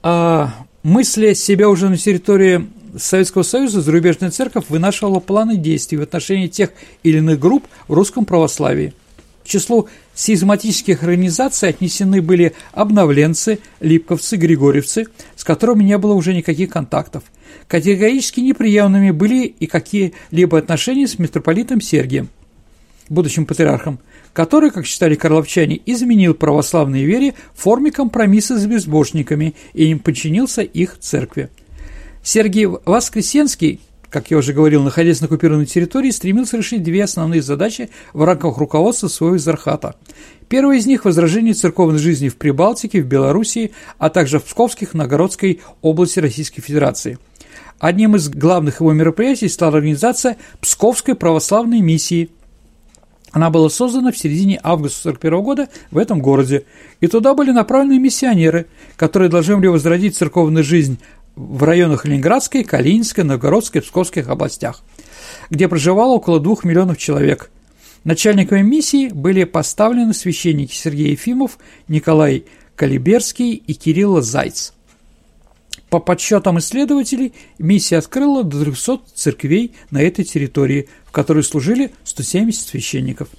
[0.02, 0.52] А,
[0.82, 6.72] мысля себя уже на территории Советского Союза, зарубежная церковь вынашивала планы действий в отношении тех
[7.04, 8.96] или иных групп в русском православии–
[9.44, 9.88] К числу
[10.18, 15.06] сизматических организаций отнесены были обновленцы, липковцы, григорьевцы,
[15.36, 17.24] с которыми не было уже никаких контактов.
[17.68, 22.30] Категорически неприемными были и какие-либо отношения с митрополитом Сергием,
[23.10, 24.00] будущим патриархом,
[24.34, 30.64] который, как считали карловчане, изменил православной вере в форме компромисса с безбожниками и им подчинился
[30.64, 31.50] их церкви.
[32.24, 33.82] Сергий Воскресенский
[34.18, 38.58] как я уже говорил, находясь на оккупированной территории, стремился решить две основные задачи в рамках
[38.58, 39.96] руководства своего Зархата.
[40.50, 45.62] Первая из них– возражение церковной жизни в Прибалтике, в Белоруссии, а также в Псковских, Новгородской
[45.84, 47.20] области Российской Федерации.
[47.78, 52.32] Одним из главных его мероприятий стала организация Псковской православной миссии.
[53.34, 56.66] Она была создана в середине августа 1941 года в этом городе,
[57.02, 58.66] и туда были направлены миссионеры,
[58.96, 60.98] которые должны были возродить церковную жизнь
[61.38, 64.82] в районах Ленинградской, Калининской, Новгородской Псковских областях,
[65.50, 67.52] где проживало около двух миллионов человек.
[68.04, 74.74] Начальниками миссии были поставлены священники Сергей Ефимов, Николай Калиберский и Кирилла Зайц.
[75.90, 82.68] По подсчетам исследователей, миссия открыла до 300 церквей на этой территории, в которой служили 170
[82.68, 83.30] священников.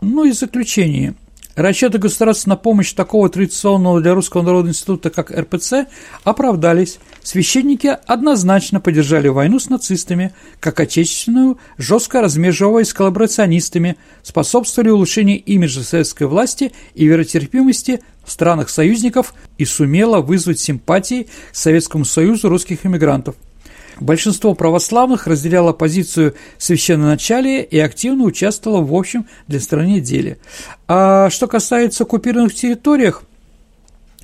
[0.00, 1.14] Ну и заключение.
[1.54, 5.86] Расчеты государства на помощь такого традиционного для русского народного института, как РПЦ,
[6.24, 6.98] оправдались.
[7.22, 15.82] Священники однозначно поддержали войну с нацистами, как отечественную, жестко размежевываясь с коллаборационистами, способствовали улучшению имиджа
[15.82, 22.86] советской власти и веротерпимости в странах союзников и сумела вызвать симпатии к Советскому Союзу русских
[22.86, 23.34] иммигрантов–
[24.02, 30.38] Большинство православных разделяло позицию священноначалия и активно участвовало в общем для страны деле.
[30.88, 33.22] А что касается оккупированных территориях,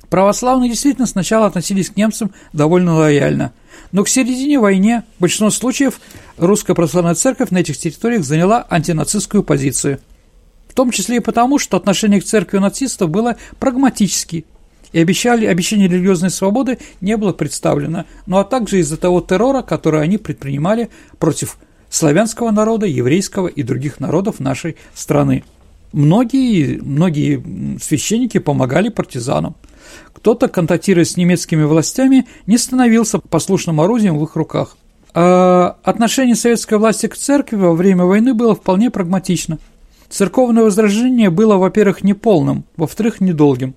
[0.09, 3.53] православные действительно сначала относились к немцам довольно лояльно.
[3.93, 6.01] Но к середине войны в большинстве случаев
[6.35, 10.01] русская православная церковь на этих территориях заняла антинацистскую позицию.
[10.67, 14.45] В том числе и потому, что отношение к церкви нацистов было прагматически–
[14.91, 20.01] и обещали, обещание религиозной свободы не было представлено, ну а также из-за того террора, который
[20.01, 21.57] они предпринимали против
[21.89, 25.43] славянского народа, еврейского и других народов нашей страны.
[25.91, 29.55] Многие, многие священники помогали партизанам.
[30.13, 34.77] Кто-то, контактируя с немецкими властями, не становился послушным орудием в их руках.
[35.13, 39.57] А отношение советской власти к церкви во время войны было вполне прагматично.
[40.09, 43.73] Церковное возражение было, во-первых, неполным, во-вторых, недолгим.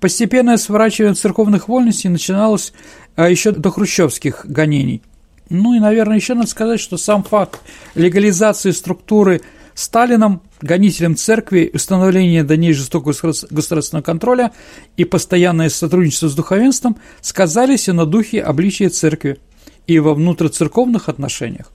[0.00, 2.72] Постепенное сворачивание церковных вольностей начиналось
[3.14, 5.02] а, еще до хрущевских гонений.
[5.48, 7.60] Ну и, наверное, еще надо сказать, что сам факт
[7.94, 9.42] легализации структуры
[9.74, 13.12] Сталином, гонителем церкви, установления до ней жестокого
[13.50, 14.52] государственного контроля
[14.96, 19.38] и постоянное сотрудничество с духовенством сказались и на духе обличия церкви
[19.86, 21.70] и во внутрицерковных отношениях.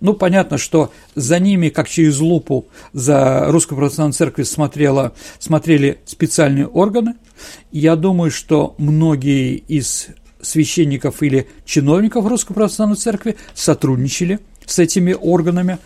[0.00, 6.66] Ну, понятно, что за ними, как через лупу, за Русской Православной Церковью смотрела, смотрели специальные
[6.66, 7.14] органы.
[7.72, 10.08] Я думаю, что многие из
[10.42, 15.78] священников или чиновников Русской Православной Церкви сотрудничали с этими органами.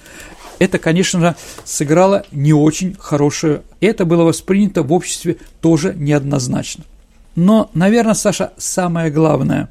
[0.58, 3.62] Это, конечно, сыграло не очень хорошую.
[3.80, 6.84] Это было воспринято в обществе тоже неоднозначно.
[7.36, 9.68] Но, наверное, Саша, самое главное,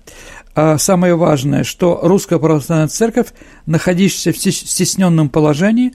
[0.55, 3.27] самое важное, что Русская Православная Церковь,
[3.65, 5.93] находящаяся в стесненном положении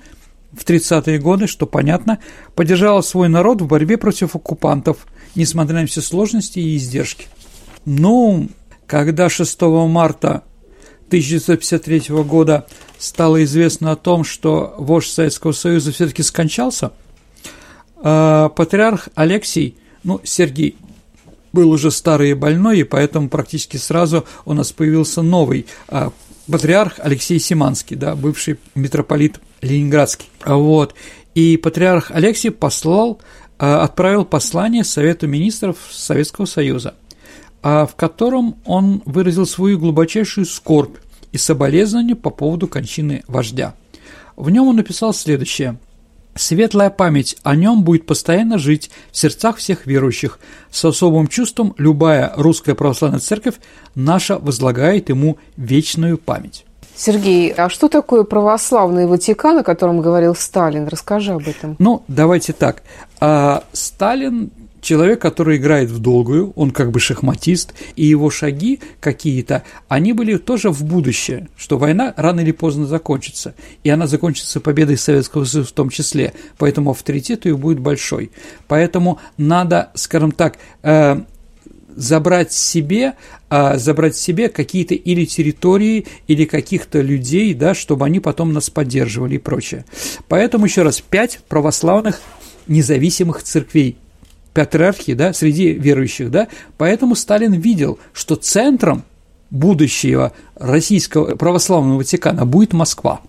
[0.53, 2.19] в 30-е годы, что понятно,
[2.55, 7.27] поддержала свой народ в борьбе против оккупантов, несмотря на все сложности и издержки.
[7.85, 8.49] Ну,
[8.87, 10.43] когда 6 марта
[11.09, 12.67] 1953 года
[12.99, 16.93] стало известно о том, что вождь Советского Союза все-таки скончался,
[17.97, 20.77] а патриарх Алексий, ну, Сергий
[21.53, 26.13] был уже старый и больной, и поэтому практически сразу у нас появился новый а,
[26.51, 30.29] патриарх Алексей Симанский, да, бывший митрополит Ленинградский.
[30.45, 30.95] Вот.
[31.35, 33.21] И патриарх Алексей послал,
[33.59, 36.95] а, отправил послание Совету министров Советского Союза,
[37.63, 40.97] а, в котором он выразил свою глубочайшую скорбь
[41.33, 43.75] и соболезнование по поводу кончины вождя.
[44.37, 45.79] В нем он написал следующее–
[46.39, 50.39] Светлая память о нем будет постоянно жить в сердцах всех верующих.
[50.71, 53.57] С особым чувством любая русская православная церковь
[53.97, 56.65] наша возлагает ему вечную память.
[56.95, 60.87] Сергей, а что такое православный Ватикан, о котором говорил Сталин?
[60.87, 61.75] Расскажи об этом.
[61.79, 62.83] Ну, давайте так.
[63.21, 64.51] А, Сталин
[64.89, 70.39] человек, который играет в долгую, он как бы шахматист, и его шаги какие-то, они были
[70.39, 75.69] тоже в будущее, что война рано или поздно закончится, и она закончится победой Советского Союза
[75.69, 78.31] в том числе, поэтому авторитет ее будет большой.
[78.67, 81.21] Поэтому надо, скажем так, э,
[81.95, 83.13] забрать себе,
[83.51, 89.35] а, забрать себе какие-то или территории, или каких-то людей, да, чтобы они потом нас поддерживали
[89.35, 89.85] и прочее.
[90.29, 92.23] Поэтому еще раз, пять православных
[92.69, 93.99] независимых церквей
[94.55, 99.05] патриархии, да, среди верующих, да, поэтому Сталин видел, что центром
[99.51, 103.21] будущего российского православного Ватикана будет Москва.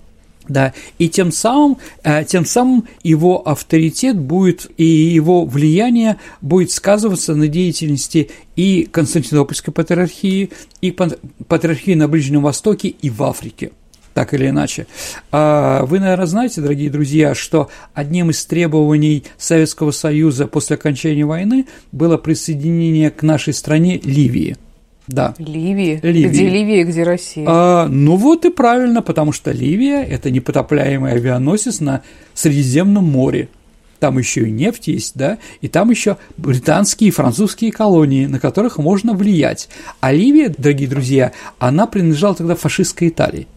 [0.48, 7.36] Да, и тем самым, э, тем самым его авторитет будет и его влияние будет сказываться
[7.36, 10.50] на деятельности и Константинопольской патриархии,
[10.82, 13.72] и патриархии на Ближнем Востоке и в Африке
[14.20, 14.86] так или иначе.
[15.32, 21.68] А вы, наверное, знаете, дорогие друзья, что одним из требований Советского Союза после окончания войны
[21.94, 24.58] было присоединение к нашей стране Ливии–
[25.08, 25.34] да.
[25.40, 26.02] Ливии?
[26.04, 26.28] Ливии.
[26.28, 27.46] Где Ливия, где Россия?
[27.48, 32.04] А, ну вот и правильно, потому что Ливия– это непотопляемый авианосец на
[32.36, 33.48] Средиземном море.
[34.00, 38.78] Там еще и нефть есть, да, и там еще британские и французские колонии, на которых
[38.78, 39.68] можно влиять.
[40.00, 43.48] А Ливия, дорогие друзья, она принадлежала тогда фашистской Италии.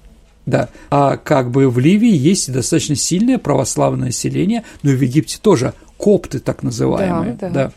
[0.45, 5.38] Да, а как бы в Ливии есть достаточно сильное православное население, но и в Египте
[5.40, 7.36] тоже копты так называемые.
[7.40, 7.55] Да, да.
[7.55, 7.72] да.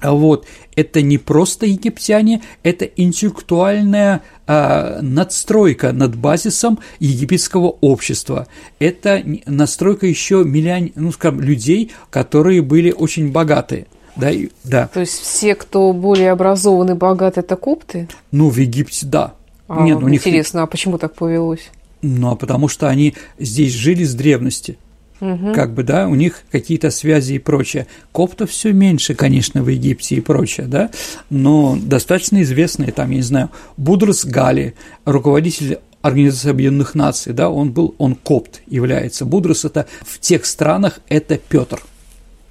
[0.00, 8.46] Вот, это не просто египтяне, это интеллектуальная э, надстройка над базисом египетского общества.
[8.78, 13.86] Это настройка еще миллион, ну, скажем, людей, которые были очень богатые.
[14.14, 14.88] Да, и, да.
[14.88, 18.08] То есть все, кто более образованы, богаты, это копты?
[18.30, 19.34] Ну, в Египте, да.
[19.66, 20.64] А, Нет, ну, интересно, них...
[20.64, 21.70] а почему так повелось?
[22.02, 24.78] Ну, а потому что они здесь жили с древности
[25.20, 25.52] угу.
[25.54, 27.86] как бы, да, у них какие-то связи и прочее.
[28.12, 30.90] Коптов все меньше, конечно, в Египте и прочее, да,
[31.30, 34.74] но достаточно известные, там, я не знаю, Будрас Гали,
[35.04, 39.24] руководитель Организации Объединенных Наций, да, он был, он копт является.
[39.24, 41.82] Будрас это в тех странах это Петр.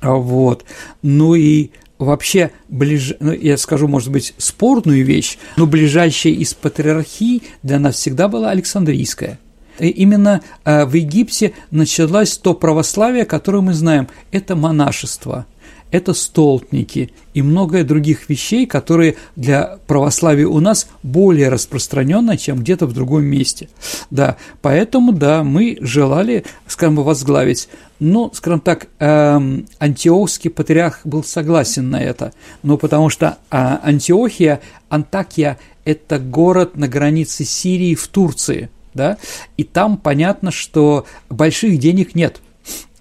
[0.02, 0.66] Вот.
[1.02, 3.14] Ну и вообще, ближ...
[3.20, 8.52] ну, я скажу, может быть, спорную вещь, но ближайшая из патриархий для нас всегда была
[8.52, 9.40] Александрийская–
[9.80, 14.08] именно э, в Египте началось то православие, которое мы знаем.
[14.32, 15.46] Это монашество,
[15.92, 22.86] это столпники и многое других вещей, которые для православия у нас более распространенно, чем где-то
[22.86, 23.70] в другом месте.
[24.10, 27.70] Да, поэтому, да, мы желали, скажем, возглавить.
[28.00, 34.62] Ну, скажем так, эм, антиохский патриарх был согласен на это, но потому что э, Антиохия,
[34.90, 39.18] Антакия– это город на границе Сирии в Турции– да,
[39.56, 42.42] и там понятно, что больших денег нет.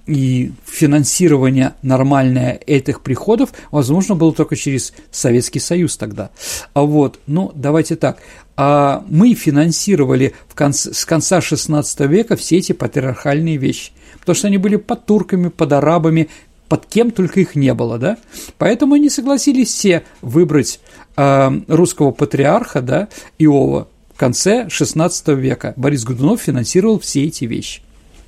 [0.07, 6.31] И финансирование нормальное этих приходов возможно было только через Советский Союз тогда.
[6.75, 8.19] А вот, ну, давайте так,
[8.57, 13.91] а мы финансировали в конце, с конца XVI века все эти патриархальные вещи,
[14.21, 16.29] потому что они были под турками, под арабами,
[16.69, 18.17] под кем только их не было, да,
[18.59, 20.81] поэтому они согласились все выбрать
[21.17, 27.83] э, русского патриарха, да, Иова, в конце XVI века Борис Годунов финансировал все эти вещи,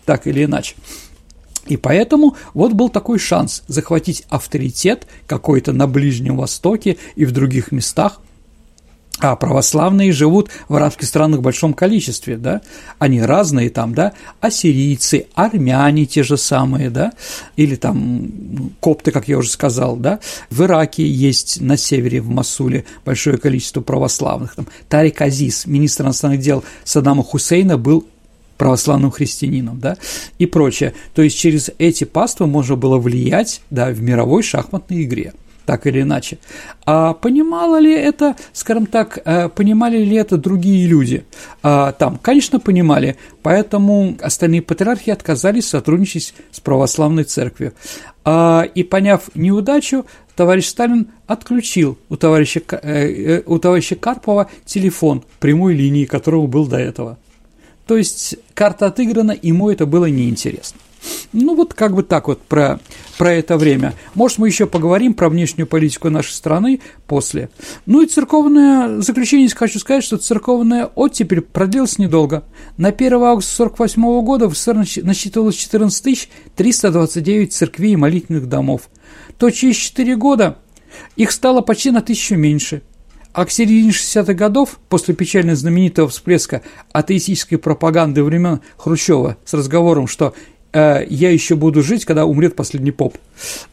[0.04, 0.74] так или иначе.
[1.68, 7.72] И поэтому вот был такой шанс захватить авторитет какой-то на Ближнем Востоке и в других
[7.72, 8.20] местах,
[9.20, 12.60] а православные живут в арабских странах в большом количестве, да,
[12.98, 17.12] они разные там, да, ассирийцы, армяне те же самые, да,
[17.56, 22.84] или там копты, как я уже сказал, да, в Ираке есть на севере, в Масуле,
[23.04, 28.06] большое количество православных, там, Тарик Азиз, министр иностранных дел Саддама Хусейна, был
[28.58, 29.96] православным христианином, да,
[30.38, 30.92] и прочее.
[31.14, 35.32] То есть через эти паствы можно было влиять, да, в мировой шахматной игре–
[35.68, 36.38] так или иначе.
[36.86, 41.24] А понимало ли это, скажем так, э, понимали ли это другие люди?
[41.62, 47.74] А, там, конечно, понимали, поэтому остальные патриархи отказались сотрудничать с православной церковью.
[48.24, 50.06] А, и поняв неудачу,
[50.36, 56.66] товарищ Сталин отключил у товарища, э, э, у товарища Карпова телефон прямой линии, которого был
[56.66, 57.18] до этого.
[57.88, 60.78] То есть карта отыграна, ему это было неинтересно.
[61.32, 62.80] Ну вот как бы так вот про,
[63.16, 63.94] про это время.
[64.14, 67.48] Может, мы еще поговорим про внешнюю политику нашей страны после.
[67.86, 72.44] Ну и церковное заключение хочу сказать, что церковная оттепель продлилась недолго.
[72.76, 78.90] На 1 августа 1948 года в СССР насчитывалось 14 329 церквей и молитвенных домов.
[79.38, 80.58] То через 4 года
[81.16, 82.82] их стало почти на тысячу меньше.
[83.38, 90.08] А к середине 60-х годов, после печально знаменитого всплеска атеистической пропаганды времен Хрущева с разговором,
[90.08, 90.34] что
[90.72, 93.16] Э, я еще буду жить, когда умрет последний поп,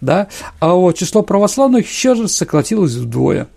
[0.01, 0.27] да,
[0.59, 3.47] а вот число православных еще раз сократилось вдвое.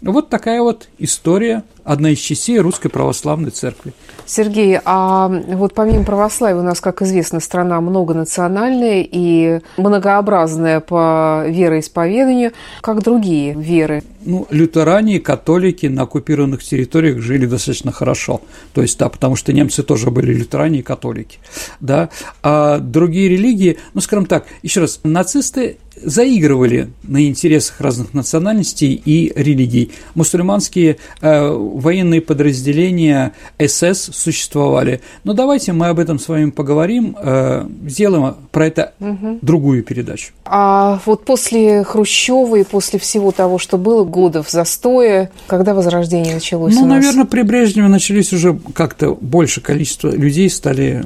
[0.00, 3.92] Вот такая вот история одна из частей Русской Православной Церкви.
[4.26, 12.52] Сергей, а вот помимо православия у нас, как известно, страна многонациональная и многообразная по вероисповеданию,
[12.80, 14.02] как другие веры.
[14.24, 18.40] Ну, лютеране и католики на оккупированных территориях жили достаточно хорошо.
[18.72, 21.38] То есть, да, потому что немцы тоже были лютеране и католики.
[21.80, 22.08] Да.
[22.42, 29.32] А другие религии, ну, скажем так, еще раз, нацисты заигрывали на интересах разных национальностей и
[29.34, 29.92] религий.
[30.14, 35.00] Мусульманские э, военные подразделения СС существовали.
[35.24, 39.38] Но давайте мы об этом с вами поговорим, э, сделаем про это угу.
[39.42, 40.32] другую передачу.
[40.44, 46.74] А вот после Хрущева и после всего того, что было, годов застоя, когда возрождение началось?
[46.74, 51.04] Ну, наверное, при Брежневе начались уже как-то больше количество людей стали,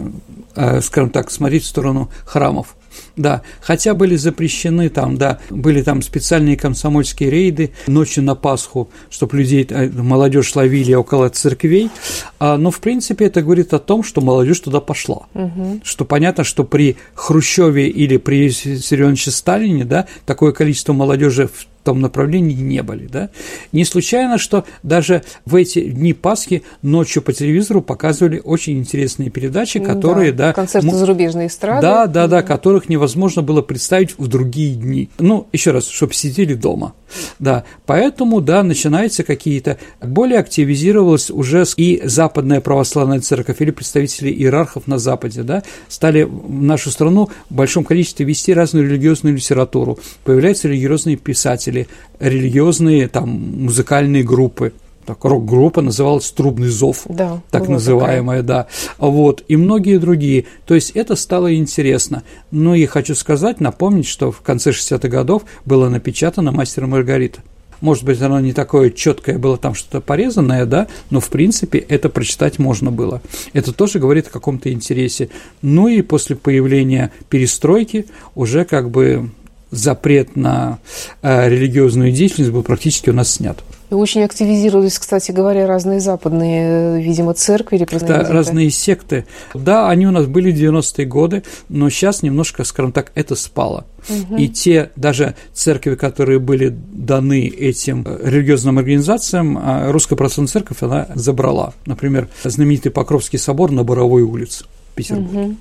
[0.55, 2.76] э, скажем так, смотреть в сторону храмов.
[3.17, 9.39] Да, хотя были запрещены там, да, были там специальные комсомольские рейды ночью на Пасху, чтобы
[9.39, 11.91] людей, э, молодежь ловили около церквей,
[12.39, 15.27] а, но в принципе это говорит о том, что молодежь туда пошла.
[15.33, 15.81] Угу.
[15.83, 22.01] Что понятно, что при Хрущеве или при Сергеевиче Сталине, да, такое количество молодежи в том
[22.01, 23.07] направлении не были.
[23.07, 23.31] Да?
[23.73, 29.79] Не случайно, что даже в эти дни Пасхи ночью по телевизору показывали очень интересные передачи,
[29.79, 30.33] которые...
[30.33, 31.83] Да, да концерты м- зарубежной эстрады.
[31.83, 35.09] Да, да, да, которых невозможно было представить в другие дни.
[35.19, 36.95] Ну, еще раз, чтобы сидели дома.
[37.39, 39.79] Да, поэтому, да, начинаются какие-то...
[40.03, 46.63] Более активизировалась уже и Западная Православная Церковь или представители иерархов на Западе, да, стали в
[46.63, 49.99] нашу страну в большом количестве вести разную религиозную литературу.
[50.25, 51.89] Появляются религиозные писатели, или
[52.21, 54.73] религиозные там музыкальные группы.
[55.05, 58.65] Так, рок-группа называлась «Трубный зов», да, так называемая, такая.
[58.65, 58.67] да.
[58.99, 60.47] Вот, и многие другие.
[60.67, 62.25] То есть это стало интересно.
[62.51, 67.41] Ну и хочу сказать, напомнить, что в конце 60-х годов было напечатано «Мастер и Маргарита».
[67.81, 72.09] Может быть, оно не такое четкое было там что-то порезанное, да, но в принципе это
[72.09, 73.21] прочитать можно было.
[73.53, 75.29] Это тоже говорит о каком-то интересе.
[75.63, 79.31] Ну и после появления перестройки уже как бы
[79.71, 80.79] запрет на
[81.23, 83.59] э, религиозную деятельность был практически у нас снят.
[83.91, 89.27] И очень активизировались, кстати говоря, разные западные, видимо, церкви или Да, разные секты.
[89.55, 93.87] Да, они у нас были в 90-е годы, но сейчас немножко, скажем так, это спало.
[94.09, 94.37] Угу.
[94.37, 100.79] И те даже церкви, которые были даны этим э, религиозным организациям, а Русская Православная Церковь
[100.83, 101.73] она забрала.
[101.87, 105.39] Например, знаменитый Покровский собор на Боровой улице в Петербурге.
[105.39, 105.57] Угу.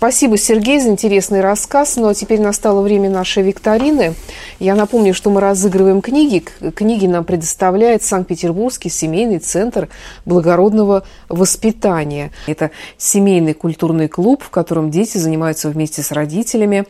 [0.00, 1.96] Спасибо, Сергей, за интересный рассказ.
[1.96, 4.14] Ну а теперь настало время нашей викторины.
[4.58, 6.42] Я напомню, что мы разыгрываем книги.
[6.74, 9.90] Книги нам предоставляет Санкт-Петербургский семейный центр
[10.24, 12.30] благородного воспитания.
[12.46, 16.86] Это семейный культурный клуб, в котором дети занимаются вместе с родителями.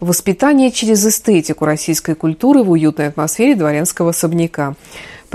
[0.00, 4.76] Воспитание через эстетику российской культуры в уютной атмосфере дворянского особняка.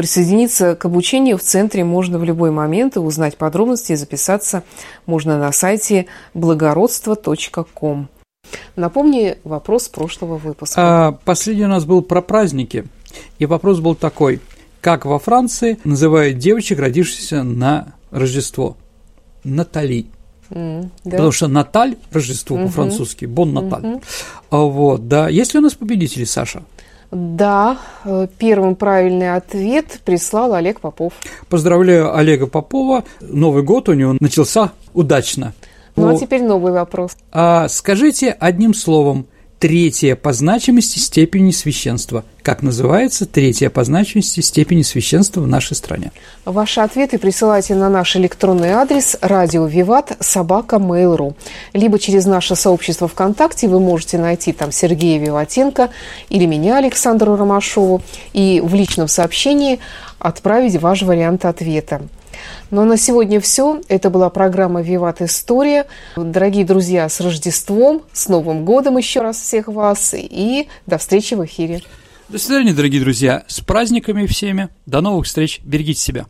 [0.02, 4.64] Присоединиться к обучению в центре можно в любой момент и узнать подробности и записаться
[5.06, 8.10] можно на сайте благородство.ком.
[8.76, 10.82] Напомни вопрос прошлого выпуска.
[10.82, 12.86] А, последний у нас был про праздники.
[13.38, 14.42] И вопрос был такой.
[14.82, 18.78] Как во Франции называют девочек, родившихся на Рождество?
[19.44, 20.08] Натали.
[20.50, 21.12] Mm, да.
[21.12, 22.66] Потому что Наталь Рождество mm-hmm.
[22.66, 23.84] по-французски, Бон Наталь.
[23.84, 24.02] Mm-hmm.
[24.50, 25.30] Вот, да.
[25.30, 26.64] Есть ли у нас победители, Саша?
[27.12, 31.14] Да, э, первым правильный ответ прислал Олег Попов.
[31.50, 33.04] Поздравляю Олега Попова.
[33.20, 35.54] Новый год у него начался удачно.
[35.98, 37.18] Ну, а теперь новый вопрос.
[37.34, 39.28] А скажите одним словом,
[39.62, 42.26] третья по значимости степени священства.
[42.42, 46.12] Как называется третья по значимости степени священства в нашей стране?
[46.46, 51.36] Ваши ответы присылайте на наш электронный адрес радио Виват собака Mail.ru.
[51.74, 55.92] Либо через наше сообщество ВКонтакте вы можете найти там Сергея Виватенко
[56.30, 58.02] или меня, Александру Ромашову,
[58.34, 59.78] и в личном сообщении
[60.18, 62.02] отправить ваш вариант ответа.
[62.70, 63.82] Но на сегодня все.
[63.88, 65.88] Это была программа «Виват История».
[66.16, 71.46] Дорогие друзья, с Рождеством, с Новым годом еще раз всех вас и до встречи в
[71.46, 71.82] эфире.
[72.30, 73.44] До свидания, дорогие друзья.
[73.48, 74.70] С праздниками всеми.
[74.86, 75.60] До новых встреч.
[75.64, 76.28] Берегите себя.